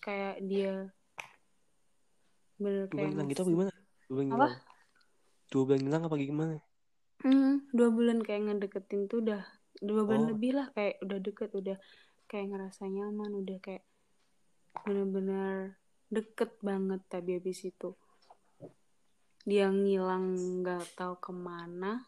kayak 0.00 0.40
dia 0.48 0.88
bener 2.56 2.88
Dua 2.88 2.96
kayak 2.96 3.12
bulan 3.12 3.26
gitu 3.28 3.40
apa 3.44 3.50
gimana? 3.52 3.72
Dua 4.08 4.14
bulan 4.16 4.28
Apa? 4.32 4.48
hilang. 4.48 4.56
Dua 5.52 5.62
bulan 5.68 5.80
hilang 5.84 6.02
apa 6.08 6.16
gimana? 6.16 6.56
Hmm, 7.20 7.52
dua 7.76 7.88
bulan 7.92 8.18
kayak 8.24 8.40
ngedeketin 8.48 9.04
tuh 9.04 9.20
udah 9.20 9.44
dua 9.84 10.02
bulan 10.08 10.24
Oh. 10.24 10.30
lebih 10.32 10.56
lah 10.56 10.66
kayak 10.72 10.96
udah 11.04 11.18
deket 11.20 11.50
udah 11.52 11.76
kayak 12.32 12.46
ngerasa 12.48 12.88
nyaman 12.88 13.36
udah 13.44 13.58
kayak 13.60 13.84
bener-bener 14.88 15.76
deket 16.08 16.56
banget 16.64 17.00
tapi 17.12 17.36
habis 17.36 17.60
itu 17.68 17.92
dia 19.48 19.72
ngilang 19.72 20.36
nggak 20.60 20.84
tahu 20.96 21.14
ke 21.16 21.32
mana 21.32 22.04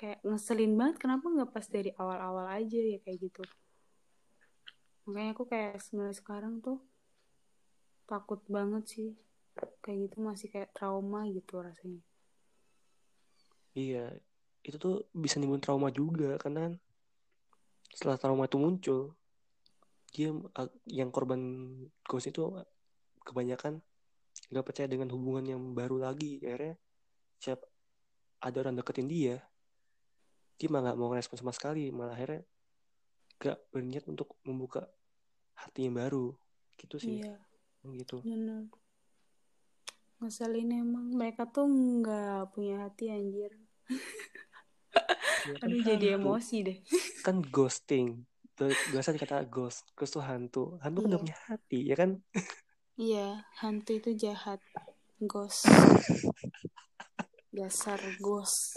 kayak 0.00 0.24
ngeselin 0.24 0.78
banget 0.78 0.96
kenapa 0.96 1.26
nggak 1.28 1.50
pas 1.52 1.66
dari 1.68 1.92
awal-awal 1.98 2.46
aja 2.48 2.80
ya 2.80 2.98
kayak 3.04 3.18
gitu. 3.28 3.44
Makanya 5.04 5.30
aku 5.36 5.44
kayak 5.44 5.82
sebenarnya 5.82 6.16
sekarang 6.16 6.62
tuh 6.64 6.80
takut 8.08 8.40
banget 8.48 8.84
sih 8.88 9.10
kayak 9.84 10.08
gitu 10.08 10.16
masih 10.24 10.48
kayak 10.48 10.72
trauma 10.72 11.26
gitu 11.28 11.60
rasanya. 11.60 12.00
Iya, 13.76 14.18
itu 14.66 14.76
tuh 14.80 15.06
bisa 15.14 15.38
nimbulin 15.38 15.62
trauma 15.62 15.92
juga 15.94 16.34
karena 16.40 16.70
kan 16.70 16.74
setelah 17.90 18.16
trauma 18.18 18.46
itu 18.46 18.58
muncul, 18.58 19.00
dia 20.10 20.34
yang 20.90 21.10
korban 21.14 21.38
ghost 22.06 22.30
itu 22.30 22.50
kebanyakan 23.22 23.78
nggak 24.50 24.66
percaya 24.66 24.86
dengan 24.90 25.08
hubungan 25.14 25.46
yang 25.46 25.62
baru 25.72 26.02
lagi. 26.02 26.42
Akhirnya 26.42 26.74
siap 27.40 27.62
ada 28.40 28.56
orang 28.60 28.76
deketin 28.76 29.08
dia, 29.08 29.36
dia 30.58 30.68
malah 30.68 30.92
nggak 30.92 30.98
mau 31.00 31.12
respon 31.14 31.38
sama 31.40 31.52
sekali, 31.54 31.88
malah 31.92 32.12
akhirnya 32.16 32.42
gak 33.40 33.56
berniat 33.72 34.04
untuk 34.04 34.36
membuka 34.44 34.84
hati 35.56 35.88
yang 35.88 35.96
baru, 35.96 36.36
gitu 36.76 37.00
sih, 37.00 37.24
iya. 37.24 37.36
Gitu. 37.80 38.20
bener. 38.20 38.68
Ngeselin 40.20 40.68
emang. 40.76 41.08
Mereka 41.16 41.48
tuh 41.48 41.64
nggak 41.64 42.52
punya 42.52 42.84
hati 42.84 43.08
anjir. 43.08 43.56
Ya 45.48 45.56
kan 45.56 45.72
aduh 45.72 45.80
jadi 45.80 46.06
hantu. 46.12 46.20
emosi 46.20 46.56
deh. 46.60 46.78
Kan 47.24 47.40
ghosting. 47.40 48.28
Biasa 48.92 49.16
dikata 49.16 49.40
ghost. 49.48 49.88
Ghost 49.96 50.12
tuh 50.12 50.20
hantu. 50.20 50.76
Hantu 50.84 51.00
kan 51.00 51.08
Iya. 51.08 51.16
gak 51.16 51.22
punya 51.24 51.38
hati 51.48 51.80
ya 51.88 51.96
kan 51.96 52.10
iya 53.00 53.48
hantu 53.56 53.96
itu 53.96 54.12
jahat. 54.12 54.60
Ghost. 55.24 55.64
Dasar 57.48 58.00
ghost. 58.20 58.76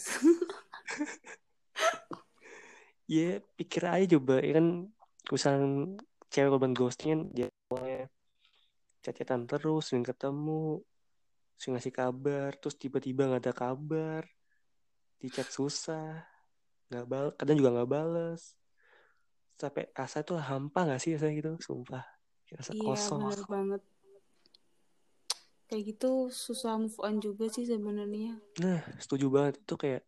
Ya 3.03 3.43
pikir 3.59 3.83
aja 3.83 4.15
coba. 4.15 4.39
Ya 4.39 4.63
kan 4.63 4.87
misalnya 5.27 5.99
cewek 6.31 6.49
korban 6.55 6.71
ghosting 6.71 7.09
kan 7.11 7.21
dia 7.35 7.47
awalnya 7.67 8.07
chat-chatan 9.03 9.43
terus 9.43 9.91
sering 9.91 10.07
ketemu 10.07 10.79
sering 11.59 11.75
ngasih 11.75 11.93
kabar 11.93 12.55
terus 12.57 12.79
tiba-tiba 12.79 13.27
nggak 13.27 13.43
ada 13.43 13.53
kabar 13.53 14.23
di 15.19 15.27
chat 15.29 15.45
susah 15.51 16.23
nggak 16.89 17.05
bal 17.05 17.27
kadang 17.35 17.59
juga 17.59 17.71
nggak 17.75 17.91
bales. 17.91 18.55
Sampai 19.59 19.91
rasa 19.93 20.23
tuh 20.23 20.39
hampa 20.39 20.87
nggak 20.87 20.99
sih 21.03 21.15
rasanya 21.15 21.33
gitu? 21.39 21.51
Sumpah 21.59 22.03
rasa 22.55 22.71
iya 22.71 22.83
kosong. 22.83 23.19
bener 23.19 23.43
banget 23.47 23.81
kayak 25.73 25.97
gitu 25.97 26.29
susah 26.29 26.77
move 26.77 27.01
on 27.01 27.17
juga 27.17 27.49
sih 27.49 27.65
sebenarnya 27.65 28.37
Nah, 28.61 28.85
setuju 29.01 29.33
banget 29.33 29.57
itu 29.65 29.73
kayak 29.73 30.05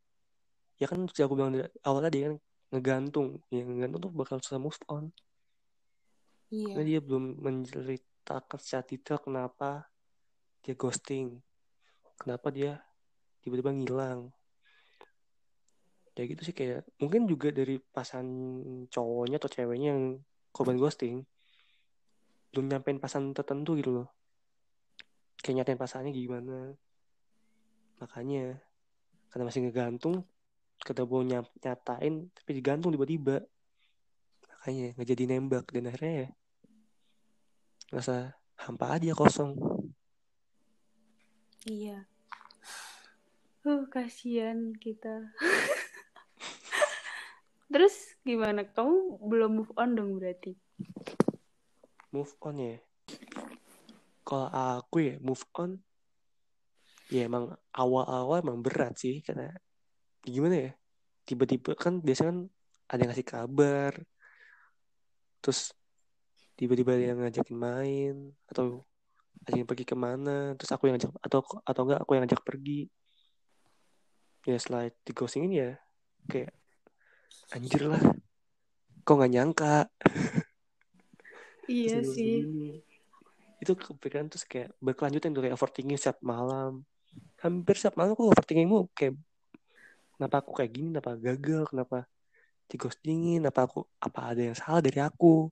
ya 0.78 0.86
kan 0.86 1.02
sudah 1.10 1.26
aku 1.26 1.34
bilang 1.34 1.58
dari 1.58 1.66
awal 1.82 2.06
tadi 2.06 2.30
kan 2.30 2.34
ngegantung, 2.70 3.42
ya 3.50 3.66
ngegantung 3.66 4.02
tuh 4.06 4.14
bakal 4.14 4.38
susah 4.38 4.62
move 4.62 4.78
on. 4.86 5.10
iya 6.54 6.78
Karena 6.78 6.84
dia 6.86 7.00
belum 7.02 7.42
menceritakan 7.42 8.60
secara 8.62 8.86
detail 8.86 9.18
kenapa 9.18 9.90
dia 10.62 10.78
ghosting, 10.78 11.42
kenapa 12.22 12.54
dia 12.54 12.86
tiba-tiba 13.42 13.74
ngilang. 13.74 14.30
Kayak 16.14 16.38
gitu 16.38 16.42
sih 16.46 16.56
kayak 16.56 16.86
mungkin 17.02 17.26
juga 17.26 17.50
dari 17.50 17.82
pasangan 17.82 18.30
cowoknya 18.94 19.42
atau 19.42 19.50
ceweknya 19.50 19.98
yang 19.98 20.22
korban 20.54 20.78
ghosting 20.78 21.26
belum 22.54 22.72
nyampein 22.72 23.02
pasangan 23.04 23.36
tertentu 23.36 23.76
gitu 23.76 23.92
loh. 23.92 24.08
Kayak 25.46 25.62
nyatain 25.62 25.78
pasangannya 25.78 26.18
gimana. 26.18 26.74
Makanya 28.02 28.58
karena 29.30 29.46
masih 29.46 29.62
ngegantung 29.62 30.26
kata 30.82 31.06
mau 31.06 31.22
nyatain 31.22 32.34
tapi 32.34 32.52
digantung 32.58 32.90
tiba-tiba. 32.90 33.46
Makanya 34.50 34.98
nggak 34.98 35.06
jadi 35.06 35.24
nembak. 35.30 35.70
Dan 35.70 35.94
akhirnya 35.94 36.14
ya 36.18 36.28
rasa 37.94 38.34
hampa 38.58 38.98
aja 38.98 39.14
kosong. 39.14 39.54
Iya. 41.70 42.10
Uh 43.70 43.86
kasihan 43.94 44.74
kita. 44.82 45.30
Terus 47.70 48.18
gimana? 48.26 48.66
Kamu 48.66 49.22
belum 49.22 49.62
move 49.62 49.74
on 49.78 49.94
dong 49.94 50.18
berarti? 50.18 50.58
Move 52.10 52.34
on 52.42 52.58
ya 52.58 52.82
kalau 54.26 54.50
aku 54.50 54.98
ya 55.06 55.16
move 55.22 55.46
on. 55.56 55.78
Ya 57.14 57.30
emang 57.30 57.54
awal-awal 57.70 58.42
emang 58.42 58.66
berat 58.66 58.98
sih 58.98 59.22
karena 59.22 59.54
gimana 60.26 60.56
ya 60.58 60.72
tiba-tiba 61.30 61.78
kan 61.78 62.02
biasanya 62.02 62.34
kan 62.34 62.40
ada 62.90 63.00
yang 63.06 63.10
ngasih 63.14 63.30
kabar 63.30 63.94
terus 65.38 65.70
tiba-tiba 66.58 66.98
ada 66.98 67.06
yang 67.14 67.20
ngajakin 67.22 67.58
main 67.58 68.16
atau 68.50 68.82
ada 69.46 69.62
yang 69.62 69.70
pergi 69.70 69.86
ke 69.86 69.94
mana 69.94 70.58
terus 70.58 70.74
aku 70.74 70.90
yang 70.90 70.98
ngajak 70.98 71.14
atau 71.22 71.46
atau 71.62 71.82
enggak 71.86 72.02
aku 72.02 72.12
yang 72.18 72.24
ngajak 72.26 72.42
pergi. 72.42 72.90
Ya 74.50 74.58
setelah 74.58 74.90
di 74.90 75.12
ghostingin 75.14 75.54
ya 75.54 75.70
kayak 76.26 76.54
anjir 77.54 77.86
lah 77.86 78.02
kok 79.06 79.14
nggak 79.14 79.34
nyangka? 79.34 79.78
Iya 81.70 82.02
sih. 82.02 82.46
Itu 83.66 83.74
kepikiran 83.74 84.30
terus 84.30 84.46
kayak 84.46 84.70
berkelanjutan 84.78 85.34
kayak 85.34 85.58
overthinking 85.58 85.98
setiap 85.98 86.22
malam. 86.22 86.86
Hampir 87.42 87.76
setiap 87.76 87.98
malam 87.98 88.14
aku 88.14 88.30
overthinkingmu 88.30 88.94
kayak 88.94 89.18
kenapa 90.16 90.46
aku 90.46 90.52
kayak 90.54 90.72
gini 90.72 90.88
kenapa 90.94 91.18
gagal 91.18 91.64
kenapa 91.74 91.98
di 92.70 92.76
ghostingin 92.78 93.42
apa 93.46 93.66
aku 93.66 93.84
apa 93.98 94.20
ada 94.32 94.42
yang 94.46 94.58
salah 94.58 94.82
dari 94.86 95.02
aku. 95.02 95.50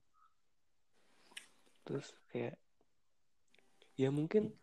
Terus 1.82 2.06
kayak 2.30 2.54
ya 3.98 4.08
mungkin 4.14 4.54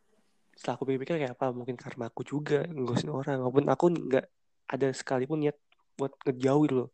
setelah 0.55 0.75
aku 0.79 0.83
pikir-pikir 0.87 1.15
kayak 1.19 1.33
apa 1.35 1.51
mungkin 1.55 1.75
karma 1.79 2.11
aku 2.11 2.23
juga 2.23 2.67
ngeghosting 2.67 3.11
orang 3.11 3.39
walaupun 3.43 3.65
aku 3.71 3.85
nggak 3.91 4.25
ada 4.71 4.87
sekalipun 4.95 5.43
niat 5.43 5.57
buat 5.99 6.15
ngejauhin 6.23 6.71
loh. 6.71 6.89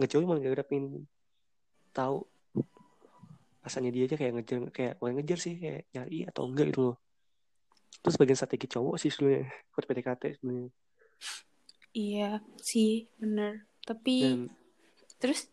Ngejauhin 0.00 0.26
malah 0.28 0.40
gak 0.40 0.68
pengen 0.70 1.04
tahu 1.92 2.24
pasannya 3.58 3.90
dia 3.90 4.06
aja 4.06 4.16
kayak 4.16 4.32
ngejar 4.38 4.58
kayak 4.70 4.94
bukan 5.02 5.14
ngejar 5.18 5.38
sih 5.38 5.54
kayak 5.58 5.90
nyari 5.92 6.24
atau 6.30 6.46
enggak 6.46 6.66
gitu 6.72 6.80
loh. 6.92 6.96
Terus 8.02 8.16
bagian 8.16 8.38
strategi 8.38 8.66
cowok 8.70 8.94
sih 8.96 9.10
sebenarnya 9.10 9.50
buat 9.74 9.84
PDKT 9.84 10.22
sebenarnya. 10.38 10.70
Iya 11.92 12.30
sih 12.62 13.10
bener. 13.18 13.66
Tapi 13.82 14.16
dan 14.22 14.40
terus? 15.18 15.50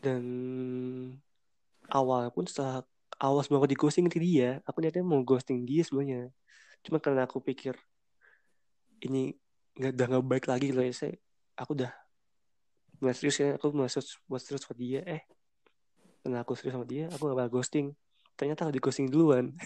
Dan 0.00 0.24
awal 1.92 2.32
pun 2.32 2.48
setelah 2.48 2.86
awal 3.20 3.44
sebelum 3.44 3.60
aku 3.60 3.68
di 3.68 3.76
ghosting 3.76 4.08
ke 4.08 4.16
dia 4.16 4.64
aku 4.64 4.80
niatnya 4.80 5.04
mau 5.04 5.20
ghosting 5.20 5.68
dia 5.68 5.84
sebenarnya. 5.84 6.32
Cuma 6.80 6.96
karena 6.96 7.28
aku 7.28 7.44
pikir 7.44 7.76
ini 9.04 9.36
nggak 9.76 9.92
udah 9.96 10.06
nggak 10.16 10.24
baik 10.24 10.46
lagi 10.48 10.72
loh 10.72 10.84
ya. 10.84 10.94
Saya 10.96 11.12
aku 11.60 11.76
udah 11.76 11.92
mulai 13.00 13.16
serius 13.16 13.36
ya 13.40 13.56
aku 13.56 13.72
mulai 13.76 13.92
serius 13.92 14.16
buat 14.24 14.40
serius 14.40 14.64
sama 14.64 14.80
dia. 14.80 15.04
Eh 15.04 15.22
karena 16.20 16.44
aku 16.44 16.52
serius 16.52 16.76
sama 16.76 16.84
dia 16.84 17.08
aku 17.08 17.32
gak 17.32 17.38
bakal 17.38 17.60
ghosting. 17.60 17.96
Ternyata 18.36 18.68
aku 18.68 18.72
di 18.76 18.82
ghosting 18.82 19.08
duluan. 19.08 19.56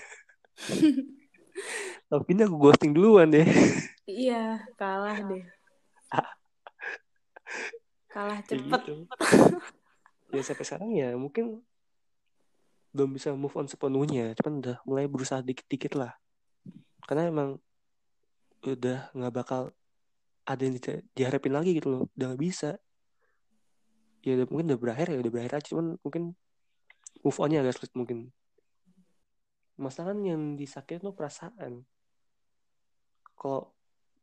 Tapi 2.11 2.31
ini 2.31 2.43
aku 2.47 2.57
ghosting 2.59 2.95
duluan 2.95 3.31
deh. 3.31 3.47
Iya 4.07 4.63
kalah 4.79 5.19
deh. 5.27 5.45
Kalah 8.13 8.39
cepet. 8.47 8.81
gitu. 8.87 8.95
ya 10.35 10.43
sampai 10.43 10.67
sekarang 10.67 10.91
ya 10.99 11.15
mungkin 11.15 11.63
belum 12.95 13.11
bisa 13.19 13.35
move 13.35 13.55
on 13.59 13.67
sepenuhnya. 13.67 14.35
Cuman 14.39 14.63
udah 14.63 14.77
mulai 14.87 15.11
berusaha 15.11 15.43
dikit-dikit 15.43 15.99
lah. 15.99 16.15
Karena 17.11 17.27
emang 17.31 17.59
udah 18.63 19.11
nggak 19.11 19.35
bakal 19.35 19.75
ada 20.47 20.63
yang 20.63 20.79
di- 20.79 21.05
diharapin 21.19 21.51
lagi 21.51 21.75
gitu 21.75 21.91
loh. 21.91 22.03
Udah 22.15 22.27
nggak 22.31 22.43
bisa 22.43 22.79
ya 24.25 24.33
udah, 24.41 24.47
mungkin 24.49 24.67
udah 24.73 24.81
berakhir 24.81 25.07
ya 25.13 25.19
udah 25.21 25.33
berakhir 25.33 25.53
aja 25.61 25.67
cuman 25.77 25.87
mungkin 26.01 26.23
move 27.21 27.39
onnya 27.41 27.61
agak 27.61 27.77
sulit 27.77 27.93
mungkin. 27.93 28.19
Masalah 29.77 30.15
kan 30.15 30.21
yang 30.25 30.43
disakitin 30.57 31.05
tuh 31.05 31.15
perasaan. 31.15 31.83
Kalau 33.37 33.75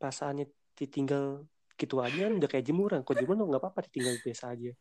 perasaannya 0.02 0.49
ditinggal 0.74 1.45
gitu 1.78 1.97
aja 2.02 2.30
kan 2.30 2.34
udah 2.38 2.49
kayak 2.49 2.66
jemuran. 2.66 2.99
Kalau 3.06 3.18
jemuran 3.18 3.38
nggak 3.45 3.62
apa-apa 3.62 3.86
ditinggal 3.89 4.16
biasa 4.22 4.58
aja. 4.58 4.72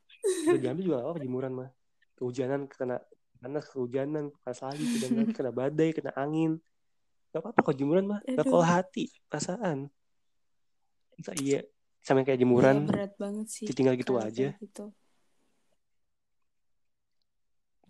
Udah 0.48 0.60
diambil 0.60 0.82
juga 0.84 0.96
nggak 1.00 1.06
apa-apa 1.10 1.22
jemuran 1.24 1.52
mah. 1.52 1.70
Kehujanan 2.16 2.60
kena 2.68 2.96
panas 3.40 3.64
kehujanan 3.72 4.24
panas 4.44 4.60
lagi 4.60 4.84
kena, 4.84 5.22
kena 5.36 5.50
badai 5.50 5.90
kena 5.92 6.12
angin. 6.16 6.60
Nggak 7.32 7.40
apa-apa 7.44 7.60
kalau 7.60 7.76
jemuran 7.76 8.04
mah 8.08 8.20
Nah, 8.24 8.44
kalau 8.46 8.64
hati 8.64 9.10
perasaan. 9.28 9.90
Masa 11.18 11.36
iya 11.36 11.60
sama 12.00 12.24
kayak 12.24 12.40
jemuran 12.40 12.88
berat 12.88 13.12
banget 13.20 13.46
sih. 13.52 13.66
ditinggal 13.68 13.94
gitu 14.00 14.16
aja. 14.16 14.56
gitu. 14.56 14.88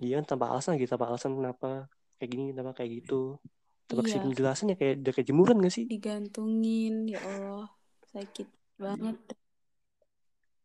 Iya 0.01 0.19
kan 0.19 0.27
tanpa 0.37 0.51
alasan 0.51 0.81
gitu 0.81 0.91
tanpa 0.97 1.13
alasan 1.13 1.37
kenapa 1.37 1.87
kayak 2.17 2.31
gini 2.33 2.45
kenapa 2.53 2.73
kayak 2.77 2.91
gitu. 3.05 3.37
Tanpa 3.85 4.07
kasih 4.07 4.19
Iya. 4.19 4.25
penjelasan 4.27 4.71
ya 4.73 4.77
kayak 4.79 4.95
udah 5.03 5.13
kayak 5.13 5.29
jemuran 5.29 5.57
gak 5.61 5.75
sih? 5.75 5.85
Digantungin 5.85 7.11
ya 7.11 7.21
Allah. 7.21 7.69
Sakit 8.11 8.49
banget. 8.79 9.19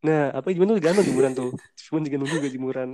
Nah 0.05 0.29
apa 0.31 0.47
gimana 0.53 0.77
tuh? 0.77 0.79
Digantung 0.81 1.05
jemuran 1.09 1.31
tuh. 1.33 1.51
Cuman 1.89 2.01
digantung 2.05 2.29
juga 2.29 2.47
jemuran. 2.47 2.89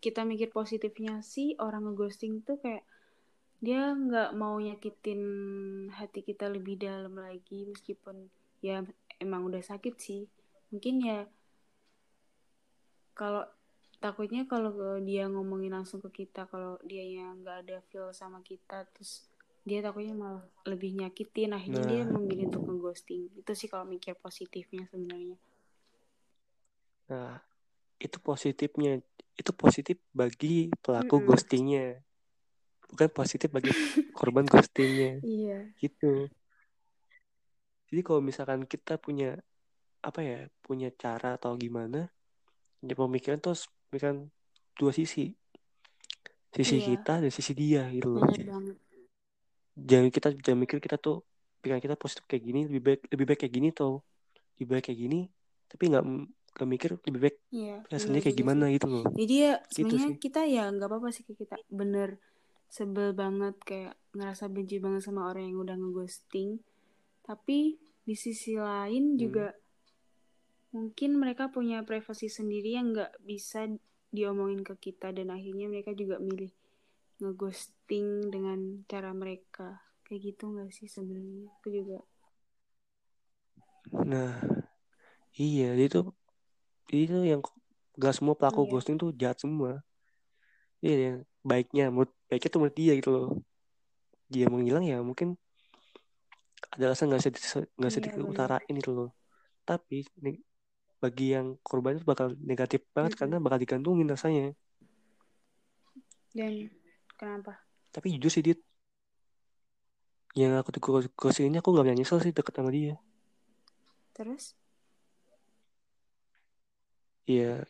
Kita 0.00 0.24
mikir 0.24 0.48
positifnya 0.48 1.20
sih 1.20 1.54
orang 1.60 1.84
ngeghosting 1.92 2.40
tuh 2.40 2.56
kayak 2.56 2.84
dia 3.60 3.92
nggak 3.92 4.32
mau 4.32 4.56
nyakitin 4.56 5.20
hati 5.92 6.24
kita 6.24 6.48
lebih 6.48 6.80
dalam 6.80 7.12
lagi 7.20 7.68
meskipun 7.68 8.32
ya 8.64 8.80
emang 9.20 9.44
udah 9.44 9.60
sakit 9.60 9.94
sih. 10.00 10.24
Mungkin 10.72 11.04
ya 11.04 11.28
kalau 13.20 13.44
takutnya 14.00 14.48
kalau 14.48 14.72
dia 15.04 15.28
ngomongin 15.28 15.76
langsung 15.76 16.00
ke 16.00 16.24
kita 16.24 16.48
kalau 16.48 16.80
dia 16.88 17.04
yang 17.04 17.44
nggak 17.44 17.68
ada 17.68 17.76
feel 17.92 18.08
sama 18.16 18.40
kita 18.40 18.88
terus 18.96 19.28
dia 19.60 19.84
takutnya 19.84 20.16
malah 20.16 20.44
lebih 20.64 20.96
nyakitin. 20.96 21.52
Akhirnya 21.52 21.84
dia 21.84 22.02
Nah. 22.08 22.16
memilih 22.16 22.48
untuk 22.48 22.64
ngeghosting. 22.64 23.28
Itu 23.36 23.52
sih 23.52 23.68
kalau 23.68 23.84
mikir 23.84 24.16
positifnya 24.16 24.88
sebenarnya. 24.88 25.36
Nah 27.12 27.44
itu 28.00 28.16
positifnya. 28.24 29.04
Itu 29.36 29.52
positif 29.52 30.00
bagi 30.16 30.72
pelaku 30.80 31.20
Mm-mm. 31.20 31.28
ghostingnya. 31.28 31.86
Bukan 32.88 33.08
positif 33.12 33.52
bagi 33.52 33.70
korban 34.16 34.48
ghostingnya. 34.48 35.20
Iya. 35.28 35.68
Gitu. 35.76 36.32
Jadi 37.92 38.00
kalau 38.00 38.24
misalkan 38.24 38.64
kita 38.64 38.96
punya 38.96 39.36
apa 40.00 40.24
ya 40.24 40.48
punya 40.64 40.88
cara 40.96 41.36
atau 41.36 41.52
gimana 41.60 42.08
ya 42.80 42.94
pemikiran 42.94 43.38
tuh 43.38 43.52
harus 43.52 43.64
pemikiran 43.88 44.16
dua 44.74 44.92
sisi 44.92 45.32
sisi 46.50 46.76
Iya. 46.76 46.86
kita 46.96 47.14
dan 47.20 47.30
sisi 47.30 47.52
dia 47.52 47.86
gitu 47.88 48.08
loh 48.10 48.24
jangan 49.76 50.08
kita 50.08 50.28
jangan 50.36 50.60
mikir 50.60 50.78
kita 50.78 50.96
tuh 50.96 51.22
pikiran 51.60 51.78
kita 51.78 51.94
positif 51.94 52.24
kayak 52.26 52.42
gini 52.42 52.60
lebih 52.66 52.82
baik 52.82 53.00
lebih 53.08 53.26
baik 53.26 53.38
kayak 53.38 53.54
gini 53.54 53.68
tuh 53.70 54.00
lebih 54.56 54.68
baik 54.70 54.84
kayak 54.86 54.98
gini 54.98 55.20
tapi 55.66 55.82
nggak 55.86 56.04
nggak 56.50 56.68
mikir 56.68 56.90
lebih 57.00 57.20
baik 57.20 57.36
iya 57.50 57.76
rasanya 57.86 58.18
bener 58.18 58.22
kayak 58.22 58.34
juga 58.34 58.40
gimana 58.42 58.64
sih. 58.66 58.74
gitu 58.74 58.86
loh 58.88 59.04
jadi 59.14 59.34
ya 59.36 59.52
Gitu 59.54 59.72
sebenarnya 59.72 60.08
sih. 60.08 60.18
kita 60.18 60.40
ya 60.44 60.64
nggak 60.68 60.88
apa-apa 60.90 61.08
sih 61.10 61.22
kayak 61.22 61.38
kita 61.38 61.56
bener 61.70 62.08
sebel 62.66 63.08
banget 63.12 63.54
kayak 63.62 63.92
ngerasa 64.10 64.44
benci 64.46 64.76
banget 64.78 65.02
sama 65.02 65.26
orang 65.26 65.44
yang 65.46 65.58
udah 65.60 65.76
ngeghosting 65.76 66.58
tapi 67.22 67.78
di 68.02 68.14
sisi 68.14 68.56
lain 68.56 69.14
Hmm. 69.14 69.20
Mungkin 70.74 71.10
mereka 71.22 71.44
punya 71.50 71.82
privasi 71.88 72.26
sendiri 72.30 72.78
yang 72.78 72.86
nggak 72.94 73.12
bisa 73.26 73.66
diomongin 74.16 74.62
ke 74.68 74.74
kita 74.78 75.10
dan 75.16 75.30
akhirnya 75.36 75.66
mereka 75.70 75.90
juga 75.94 76.16
milih 76.22 76.50
ngeghosting 77.22 78.30
dengan 78.34 78.82
cara 78.90 79.10
mereka. 79.14 79.82
Kayak 80.06 80.20
gitu 80.34 80.44
nggak 80.54 80.70
sih 80.74 80.88
sebenarnya? 80.90 81.50
Aku 81.60 81.68
juga 81.70 81.98
nah 84.10 84.30
iya 85.38 85.74
itu 85.86 85.98
itu 86.90 87.16
yang 87.30 87.40
gak 88.02 88.14
semua 88.16 88.34
pelaku 88.38 88.60
Iya. 88.66 88.70
ghosting 88.70 88.96
tuh 89.02 89.10
jahat 89.20 89.38
semua. 89.42 89.82
Iya 90.84 90.96
yang 91.06 91.16
baiknya 91.50 91.84
menurut 91.92 92.12
baiknya 92.28 92.50
tuh 92.52 92.60
menurut 92.60 92.76
dia 92.80 92.92
gitu 92.98 93.10
loh. 93.14 93.26
Dia 94.32 94.46
menghilang 94.52 94.84
ya 94.86 94.98
mungkin 95.08 95.28
ada 96.74 96.84
alasan 96.92 97.10
nggak 97.10 97.20
bisa 97.34 97.56
nggak 97.78 97.90
bisa 97.90 98.00
Iya, 98.00 98.14
diutarain 98.16 98.76
itu 98.80 98.90
loh. 98.96 99.10
Tapi 99.68 100.06
bagi 101.00 101.32
yang 101.34 101.56
korban 101.64 101.96
itu 101.96 102.04
bakal 102.04 102.36
negatif 102.44 102.84
banget 102.92 103.16
Mm-mm. 103.16 103.20
karena 103.20 103.36
bakal 103.40 103.58
digantungin 103.58 104.06
rasanya. 104.06 104.52
Dan 106.36 106.70
kenapa? 107.18 107.58
Tapi 107.90 108.06
jujur 108.14 108.30
sih 108.30 108.44
dit. 108.44 108.58
Yang 110.38 110.52
aku 110.62 110.68
tuh 110.76 110.82
ghosting 111.18 111.50
ini 111.50 111.58
aku 111.58 111.74
nggak 111.74 111.84
pernah 111.88 111.98
nyesel 111.98 112.22
sih 112.22 112.30
deket 112.36 112.54
sama 112.54 112.70
dia. 112.70 112.94
Terus? 114.14 114.54
Iya, 117.30 117.64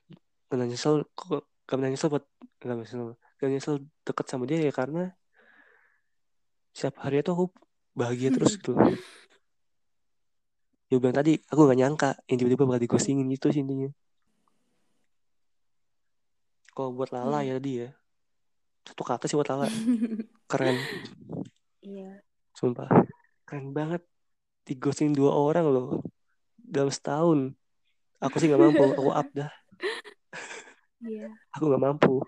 gak 0.50 0.68
nyesel 0.70 0.94
kok 1.14 1.46
gak 1.68 1.76
pernah 1.78 1.90
nyesel 1.92 2.10
buat 2.10 2.24
gak 2.58 2.76
nyesel 2.80 3.00
gak 3.38 3.50
nyesel 3.52 3.74
deket 4.06 4.26
sama 4.26 4.44
dia 4.50 4.58
ya 4.66 4.72
karena 4.74 5.14
setiap 6.74 6.96
hari 7.04 7.22
itu 7.22 7.30
aku 7.34 7.46
bahagia 7.94 8.28
terus 8.34 8.54
gitu. 8.58 8.74
Dia 10.90 10.98
bilang 10.98 11.14
tadi 11.14 11.38
aku 11.38 11.60
gak 11.64 11.78
nyangka. 11.78 12.10
Yang 12.26 12.36
tiba-tiba 12.42 12.64
bakal 12.66 12.82
digostingin 12.82 13.30
itu 13.30 13.46
sih 13.48 13.62
intinya. 13.62 13.90
Kalau 16.74 16.90
buat 16.94 17.10
Lala 17.10 17.42
Iya. 17.42 17.46
ya 17.46 17.52
tadi 17.58 17.72
ya. 17.78 17.88
Satu 18.86 19.02
kata 19.06 19.24
sih 19.26 19.36
buat 19.38 19.46
Lala. 19.46 19.66
Keren. 20.50 20.76
Iya. 21.80 22.22
Sumpah. 22.54 22.90
Keren 23.46 23.70
banget. 23.70 24.02
Digosting 24.66 25.14
dua 25.14 25.34
orang 25.34 25.66
loh. 25.66 26.02
Dalam 26.58 26.90
setahun. 26.90 27.54
Aku 28.20 28.36
sih 28.38 28.50
gak 28.50 28.60
mampu. 28.60 28.84
Aku 28.98 29.10
up 29.10 29.28
dah. 29.30 29.50
Iya. 31.00 31.32
Aku 31.56 31.72
gak 31.72 31.80
mampu. 31.80 32.20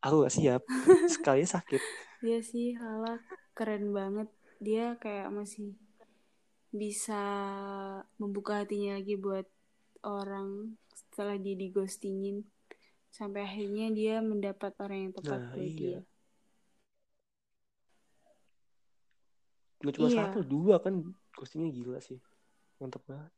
Aku 0.00 0.24
gak 0.24 0.32
siap. 0.32 0.64
Sekali 1.12 1.44
sakit. 1.44 1.82
Dia 2.24 2.40
sih 2.50 2.72
Lala 2.72 3.20
keren 3.52 3.92
banget. 3.92 4.32
Dia 4.64 4.96
kayak 4.96 5.28
masih 5.28 5.76
bisa 6.72 7.22
membuka 8.20 8.62
hatinya 8.64 9.00
lagi 9.00 9.16
buat 9.16 9.46
orang 10.04 10.76
setelah 10.94 11.36
dia 11.40 11.56
digostingin. 11.56 12.44
Sampai 13.08 13.42
akhirnya 13.48 13.88
dia 13.90 14.14
mendapat 14.20 14.76
orang 14.78 15.08
yang 15.08 15.12
tepat 15.16 15.40
Nah, 15.40 15.50
buat 15.56 15.64
iya. 15.64 15.78
dia. 15.80 16.00
Gak 19.78 19.94
cuma 19.94 20.08
Iya. 20.10 20.18
satu, 20.26 20.38
dua 20.42 20.82
kan 20.82 20.94
ghostingnya 21.38 21.70
gila 21.70 21.98
sih. 22.02 22.18
Mantap 22.82 23.02
banget. 23.06 23.32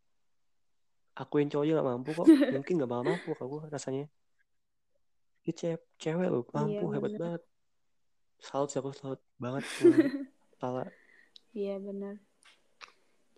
Aku 1.20 1.36
yang 1.36 1.52
cowok 1.52 1.64
aja 1.68 1.72
gak 1.80 1.88
mampu 1.88 2.10
kok. 2.16 2.26
Mungkin 2.64 2.80
gak 2.80 2.90
bakal 2.90 3.04
mampu 3.12 3.28
gue 3.36 3.62
rasanya. 3.68 4.06
Dia 5.44 5.52
cewek, 5.56 5.82
cewek 6.00 6.28
loh, 6.28 6.44
mampu, 6.52 6.72
Iya, 6.72 6.92
hebat 6.96 7.12
bener. 7.12 7.20
banget. 7.20 7.42
Salut 8.40 8.68
sih 8.72 8.80
aku, 8.80 8.90
salut 8.96 9.20
banget. 9.36 9.64
sama 9.76 9.96
Lala. 10.60 10.84
Iya 11.52 11.76
benar. 11.80 12.29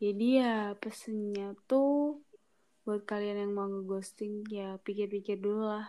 Jadi 0.02 0.42
ya 0.42 0.74
pesennya 0.82 1.54
tuh 1.70 2.18
buat 2.82 3.06
kalian 3.06 3.46
yang 3.46 3.52
mau 3.54 3.70
ngeghosting 3.70 4.42
ya 4.50 4.74
pikir-pikir 4.82 5.38
dulu 5.38 5.70
lah. 5.70 5.86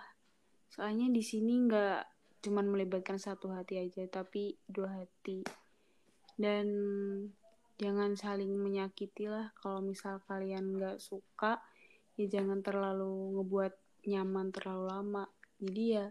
Soalnya 0.69 1.09
di 1.09 1.25
sini 1.25 1.65
nggak 1.65 2.05
cuman 2.45 2.69
melibatkan 2.69 3.17
satu 3.17 3.49
hati 3.49 3.81
aja 3.81 4.05
tapi 4.05 4.53
dua 4.69 5.01
hati. 5.01 5.41
Dan 6.37 6.69
jangan 7.81 8.13
saling 8.13 8.53
menyakiti 8.53 9.25
lah 9.25 9.49
kalau 9.57 9.81
misal 9.81 10.21
kalian 10.29 10.77
nggak 10.77 11.01
suka 11.01 11.57
ya 12.13 12.29
jangan 12.29 12.61
terlalu 12.61 13.41
ngebuat 13.41 13.73
nyaman 14.13 14.53
terlalu 14.53 14.93
lama. 14.93 15.25
Jadi 15.57 15.83
ya 15.89 16.05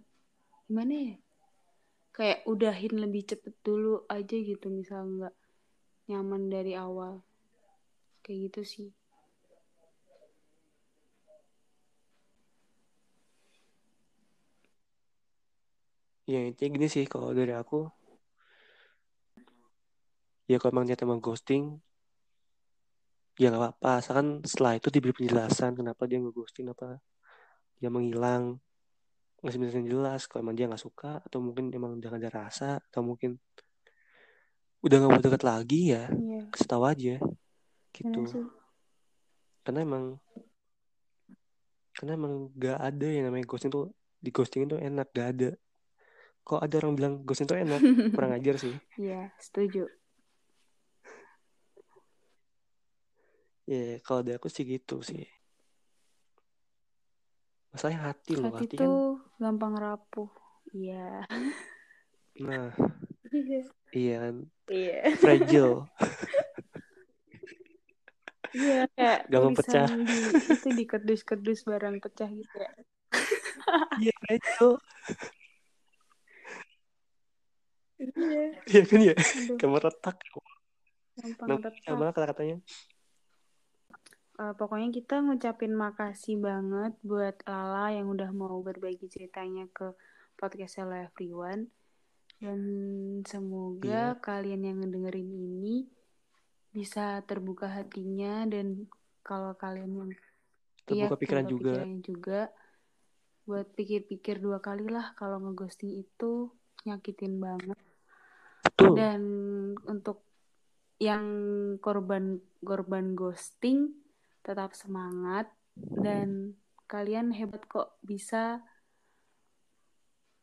gimana 0.67 0.95
ya? 1.07 1.17
Kayak 2.11 2.51
udahin 2.51 2.99
lebih 2.99 3.31
cepet 3.31 3.55
dulu 3.63 4.03
aja 4.11 4.35
gitu 4.35 4.75
misal 4.75 5.07
nggak 5.07 5.35
nyaman 6.11 6.51
dari 6.51 6.75
awal 6.75 7.23
kayak 8.25 8.39
gitu 8.51 8.61
sih 8.65 8.89
Ya 16.23 16.39
intinya 16.49 16.79
gini 16.79 16.87
sih 16.87 17.05
kalau 17.11 17.35
dari 17.35 17.51
aku. 17.51 17.91
Ya 20.47 20.57
kalau 20.63 20.71
emang 20.71 20.87
niat 20.87 21.03
emang 21.03 21.19
ghosting. 21.19 21.83
ya 23.41 23.49
nggak 23.49 23.63
apa-apa 23.65 23.91
asalkan 24.05 24.45
setelah 24.45 24.77
itu 24.77 24.93
diberi 24.93 25.17
penjelasan 25.17 25.73
kenapa 25.73 26.05
dia 26.05 26.21
ngeghosting 26.21 26.69
apa 26.69 27.01
dia 27.81 27.89
menghilang 27.89 28.61
ngasih 29.41 29.59
penjelasan 29.59 29.89
jelas 29.89 30.21
kalau 30.29 30.45
emang 30.45 30.55
dia 30.55 30.69
nggak 30.69 30.85
suka 30.85 31.19
atau 31.25 31.41
mungkin 31.41 31.73
emang 31.73 31.97
udah 31.97 32.09
nggak 32.13 32.23
ada 32.29 32.33
rasa 32.47 32.71
atau 32.93 33.01
mungkin 33.01 33.41
udah 34.85 34.97
nggak 35.01 35.11
mau 35.11 35.23
deket 35.25 35.43
lagi 35.43 35.81
ya 35.97 36.05
Iya, 36.13 36.41
kasih 36.53 36.69
tahu 36.69 36.85
aja 36.85 37.17
gitu 37.93 38.21
sih. 38.27 38.45
karena 39.63 39.85
emang 39.85 40.05
karena 41.93 42.13
emang 42.17 42.51
gak 42.57 42.79
ada 42.81 43.07
yang 43.07 43.29
namanya 43.29 43.47
ghosting 43.47 43.71
tuh 43.71 43.93
di 44.19 44.33
ghosting 44.33 44.65
itu 44.65 44.75
enak 44.75 45.13
gak 45.13 45.29
ada 45.37 45.51
kok 46.43 46.59
ada 46.59 46.75
orang 46.83 46.95
bilang 46.99 47.15
ghosting 47.23 47.47
tuh 47.47 47.61
enak 47.61 47.79
kurang 48.17 48.33
ajar 48.35 48.57
sih 48.59 48.75
Iya, 48.97 49.31
setuju. 49.39 49.87
ya 53.63 54.03
kalau 54.03 54.27
dari 54.27 54.37
aku 54.37 54.51
sih 54.51 54.67
gitu 54.67 55.07
sih 55.07 55.23
masalahnya 57.71 58.11
hati 58.11 58.33
loh 58.35 58.51
Hati 58.53 58.59
hati 58.67 58.77
kan 58.77 58.91
tuh 58.91 59.07
gampang 59.39 59.75
rapuh. 59.79 60.29
Iya. 60.75 61.25
nah 62.43 62.69
Iya. 63.31 63.61
iya 64.03 64.15
kan 64.19 64.37
Iya. 64.67 64.99
fragile 65.17 65.87
Iya, 68.53 68.85
kayak 68.93 69.19
Gampang 69.33 69.55
pecah. 69.57 69.87
di 69.89 70.19
itu 70.53 70.69
di 70.77 70.85
kerdus-kerdus 70.85 71.65
barang 71.65 71.97
pecah 72.05 72.29
gitu 72.29 72.57
ya. 72.57 72.73
iya 74.03 74.13
fragile 74.21 74.77
Iya, 78.03 78.45
iya 78.67 78.83
kan 78.83 78.99
ya 78.99 79.15
aduh, 79.15 79.57
kayak 79.63 79.71
meretak 79.71 80.17
gampang 81.15 81.49
retak. 81.55 82.13
kata-katanya 82.13 82.57
Eh, 84.43 84.55
pokoknya 84.59 84.89
kita 84.91 85.21
ngucapin 85.23 85.77
makasih 85.77 86.41
banget 86.41 86.97
buat 87.05 87.37
Lala 87.45 87.93
yang 87.95 88.09
udah 88.11 88.33
mau 88.33 88.59
berbagi 88.65 89.07
ceritanya 89.07 89.69
ke 89.71 89.93
podcast 90.41 90.81
Hello 90.81 90.97
Everyone. 90.99 91.69
Dan 92.41 92.61
semoga 93.23 94.19
kalian 94.19 94.67
yang 94.67 94.77
ngedengerin 94.83 95.31
ini 95.31 95.87
bisa 96.73 97.21
terbuka 97.29 97.69
hatinya 97.69 98.49
dan 98.49 98.89
kalau 99.21 99.53
kalian 99.55 99.93
yang 99.93 100.13
terbuka 100.89 101.17
pikiran 101.21 101.45
terbuka 101.45 101.53
juga 101.53 101.75
juga 102.01 102.41
buat 103.43 103.67
pikir-pikir 103.75 104.39
dua 104.39 104.63
kali 104.63 104.87
lah 104.87 105.13
kalau 105.19 105.37
ngeghosting 105.43 106.01
itu 106.01 106.49
nyakitin 106.89 107.39
banget. 107.43 107.79
betul 108.65 108.95
Dan 108.97 109.23
untuk 109.85 110.25
yang 111.03 111.27
korban 111.83 112.39
korban 112.63 113.19
ghosting 113.19 113.91
tetap 114.47 114.73
semangat 114.79 115.51
dan 115.75 116.55
kalian 116.87 117.35
hebat 117.35 117.67
kok 117.67 117.99
bisa 118.01 118.63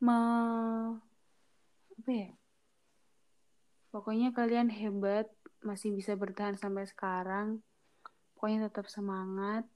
me 0.04 0.20
apa 2.00 2.12
ya? 2.12 2.32
Pokoknya 3.90 4.30
kalian 4.36 4.70
hebat 4.70 5.32
masih 5.64 5.92
bisa 5.96 6.16
bertahan 6.16 6.56
sampai 6.56 6.88
sekarang. 6.88 7.64
Pokoknya 8.36 8.72
tetap 8.72 8.88
semangat 8.88 9.68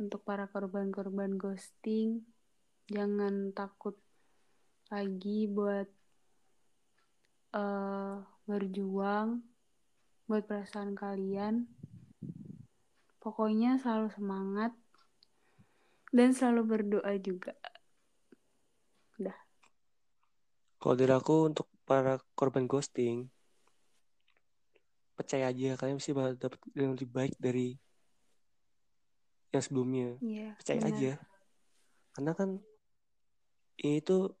untuk 0.00 0.24
para 0.24 0.48
korban-korban 0.48 1.36
ghosting. 1.36 2.24
Jangan 2.88 3.52
takut 3.52 3.96
lagi 4.88 5.48
buat 5.48 5.88
eh, 7.56 8.16
berjuang 8.48 9.52
buat 10.32 10.48
perasaan 10.48 10.96
kalian. 10.96 11.68
Pokoknya 13.20 13.76
selalu 13.78 14.08
semangat 14.16 14.72
dan 16.08 16.32
selalu 16.32 16.62
berdoa 16.64 17.12
juga. 17.20 17.52
Udah. 19.20 19.36
kalau 20.80 20.98
dari 20.98 21.14
aku 21.14 21.52
untuk 21.52 21.68
para 21.86 22.18
korban 22.34 22.64
ghosting 22.66 23.30
percaya 25.22 25.48
aja 25.48 25.70
kalian 25.74 25.96
pasti 25.96 26.12
bakal 26.12 26.32
dapet 26.36 26.58
yang 26.74 26.92
lebih 26.92 27.08
baik 27.08 27.34
dari 27.38 27.74
yang 29.50 29.62
sebelumnya 29.62 30.08
Iya, 30.18 30.48
percaya 30.56 30.80
benar. 30.80 30.92
aja 30.92 31.12
karena 32.12 32.32
kan 32.32 32.50
ini 33.78 33.98
tuh 34.00 34.36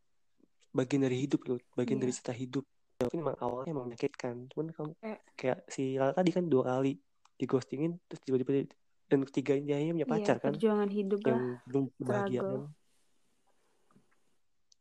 bagian 0.70 1.04
dari 1.04 1.16
hidup 1.20 1.40
loh 1.44 1.58
bagian 1.72 1.98
Iya. 1.98 2.02
dari 2.02 2.12
cerita 2.12 2.32
hidup 2.32 2.64
mungkin 2.98 3.18
emang 3.20 3.36
awalnya 3.40 3.70
emang 3.70 3.86
menyakitkan 3.88 4.34
cuman 4.48 4.66
kamu 4.70 4.90
Kayak- 4.96 5.22
kayak 5.34 5.58
si 5.66 5.82
Lala 5.96 6.12
tadi 6.12 6.30
kan 6.30 6.44
dua 6.46 6.62
kali 6.70 6.94
di 7.34 7.44
ghostingin 7.44 7.98
terus 8.06 8.22
tiba-tiba 8.22 8.62
dan 9.10 9.20
ketiganya 9.26 9.76
punya 9.90 10.06
pacar 10.06 10.36
iya, 10.38 10.42
kan 10.42 10.52
perjuangan 10.54 10.88
hidup 10.88 11.20
lah. 11.20 11.28
yang 11.28 11.40
belum 11.66 11.84
kebahagiaan 11.98 12.44
struggle. 12.46 12.64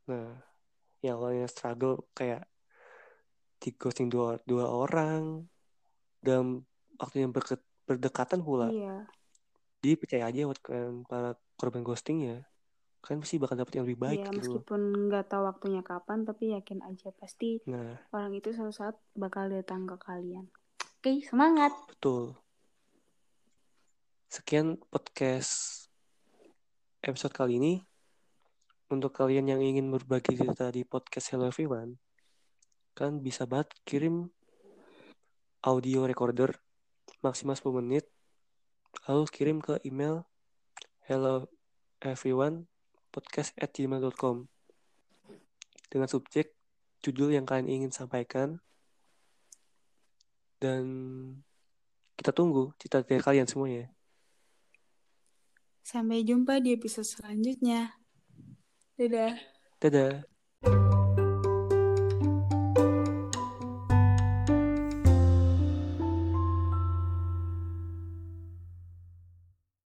nah 0.06 0.28
yang 1.02 1.16
awalnya 1.18 1.48
struggle 1.48 1.96
kayak 2.14 2.46
di 3.58 3.70
ghosting 3.74 4.08
dua 4.08 4.38
dua 4.44 4.66
orang 4.66 5.46
dalam 6.22 6.64
waktu 7.02 7.26
yang 7.26 7.34
berke- 7.34 7.66
berdekatan 7.90 8.46
pula. 8.46 8.70
Iya, 8.70 9.10
jadi 9.82 9.94
percaya 9.98 10.24
aja 10.30 10.46
buat 10.46 10.62
kalian 10.62 11.04
para 11.10 11.34
korban 11.58 11.82
ghosting 11.82 12.22
ya 12.22 12.38
kalian 13.02 13.26
pasti 13.26 13.42
bakal 13.42 13.58
dapet 13.58 13.74
yang 13.82 13.86
lebih 13.90 14.00
baik 14.00 14.20
iya 14.22 14.30
gitu 14.30 14.62
meskipun 14.62 14.82
nggak 15.10 15.26
tahu 15.26 15.44
waktunya 15.50 15.82
kapan, 15.82 16.22
tapi 16.22 16.54
yakin 16.54 16.86
aja 16.86 17.10
pasti 17.18 17.58
nah. 17.66 17.98
orang 18.14 18.38
itu 18.38 18.54
suatu 18.54 18.74
saat 18.74 18.96
bakal 19.18 19.50
datang 19.50 19.90
ke 19.90 19.98
kalian. 19.98 20.46
Oke, 21.02 21.26
semangat. 21.26 21.74
betul. 21.90 22.38
Sekian 24.30 24.78
podcast 24.94 25.90
episode 27.02 27.34
kali 27.34 27.58
ini. 27.58 27.74
Untuk 28.94 29.18
kalian 29.18 29.50
yang 29.50 29.64
ingin 29.64 29.90
berbagi 29.90 30.38
cerita 30.38 30.70
di 30.70 30.86
podcast 30.86 31.34
Hello 31.34 31.50
Everyone 31.50 31.98
kan 32.92 33.24
bisa 33.24 33.48
banget 33.48 33.72
kirim 33.88 34.28
audio 35.62 36.06
recorder 36.10 36.54
maksimal 37.22 37.58
10 37.58 37.82
menit 37.82 38.06
lalu 39.06 39.24
kirim 39.30 39.58
ke 39.62 39.78
email 39.86 40.26
hello 41.06 41.50
everyone 42.02 42.66
podcast 43.14 43.54
at 43.62 43.70
gmail.com 43.72 44.50
dengan 45.92 46.08
subjek 46.10 46.54
judul 47.06 47.34
yang 47.34 47.46
kalian 47.46 47.70
ingin 47.70 47.92
sampaikan 47.94 48.62
dan 50.62 50.86
kita 52.18 52.34
tunggu 52.34 52.74
cerita 52.78 53.02
dari 53.02 53.22
kalian 53.22 53.50
semuanya 53.50 53.90
Sampai 55.82 56.22
jumpa 56.22 56.62
di 56.62 56.78
episode 56.78 57.10
selanjutnya. 57.10 57.98
Dadah. 58.96 59.34
dadah 59.82 60.31